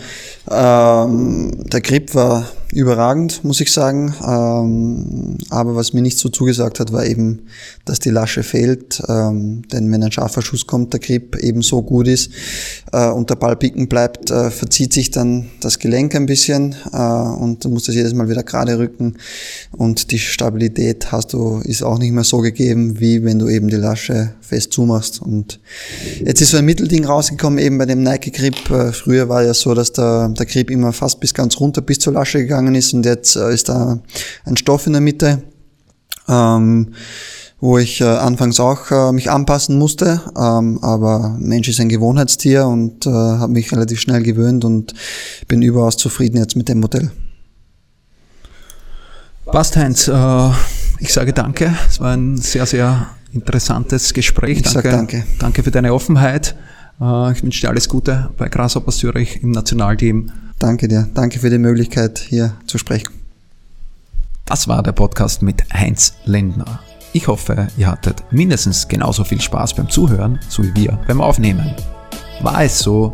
[0.50, 4.14] Ähm, der Grip war überragend, muss ich sagen.
[4.22, 7.46] Ähm, aber was mir nicht so zugesagt hat, war eben,
[7.84, 9.02] dass die Lasche fehlt.
[9.08, 12.30] Ähm, denn wenn ein scharfer Schuss kommt, der Grip eben so gut ist
[12.92, 16.98] äh, und der Ball picken bleibt, äh, verzieht sich dann das Gelenk ein bisschen äh,
[16.98, 19.14] und du musst das jedes Mal wieder gerade rücken.
[19.72, 23.68] Und die Stabilität hast du, ist auch nicht mehr so gegeben, wie wenn du eben
[23.68, 25.22] die Lasche fest zumachst.
[25.22, 25.60] Und
[26.24, 28.70] jetzt ist so ein Mittelding rausgekommen, eben bei dem Nike Grip.
[28.70, 31.98] Äh, früher war ja so, dass der, der Grip immer fast bis ganz runter bis
[31.98, 34.00] zur Lasche gegangen ist und jetzt äh, ist da
[34.44, 35.42] ein Stoff in der Mitte.
[36.28, 36.94] Ähm,
[37.60, 42.66] wo ich äh, anfangs auch äh, mich anpassen musste, ähm, aber Mensch ist ein Gewohnheitstier
[42.66, 44.94] und äh, habe mich relativ schnell gewöhnt und
[45.48, 47.10] bin überaus zufrieden jetzt mit dem Modell.
[49.46, 50.08] Passt, Heinz.
[50.08, 50.50] Äh,
[51.00, 51.74] ich sage danke.
[51.88, 54.62] Es war ein sehr, sehr interessantes Gespräch.
[54.62, 55.24] Danke, danke.
[55.38, 56.56] Danke für deine Offenheit.
[57.00, 60.30] Äh, ich wünsche dir alles Gute bei Grasshopper Zürich im Nationalteam.
[60.58, 61.08] Danke dir.
[61.14, 63.08] Danke für die Möglichkeit, hier zu sprechen.
[64.44, 66.80] Das war der Podcast mit Heinz Lendner.
[67.12, 71.74] Ich hoffe, ihr hattet mindestens genauso viel Spaß beim Zuhören, so wie wir beim Aufnehmen.
[72.40, 73.12] War es so?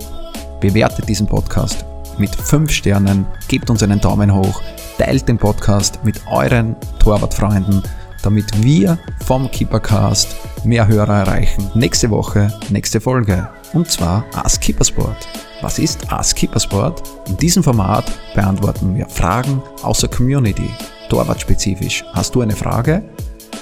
[0.61, 1.85] Bewertet diesen Podcast
[2.19, 4.63] mit 5 Sternen, gebt uns einen Daumen hoch,
[4.99, 7.83] teilt den Podcast mit euren Torwartfreunden
[8.25, 11.71] damit wir vom Keepercast mehr Hörer erreichen.
[11.75, 13.49] Nächste Woche, nächste Folge.
[13.73, 15.29] Und zwar Ask Keepersport.
[15.61, 17.03] Was ist Ask Keepersport?
[17.29, 20.69] In diesem Format beantworten wir Fragen aus der Community.
[21.09, 22.05] Torwartspezifisch.
[22.13, 23.05] Hast du eine Frage,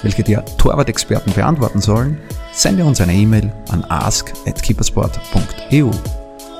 [0.01, 2.17] welche dir Torwart-Experten beantworten sollen?
[2.53, 5.91] Sende uns eine E-Mail an ask@keepersport.eu.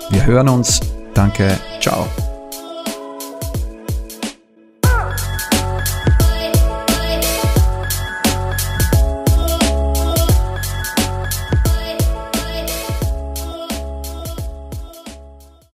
[0.10, 0.82] Wir hören uns.
[1.14, 1.58] Danke.
[1.80, 2.08] Ciao.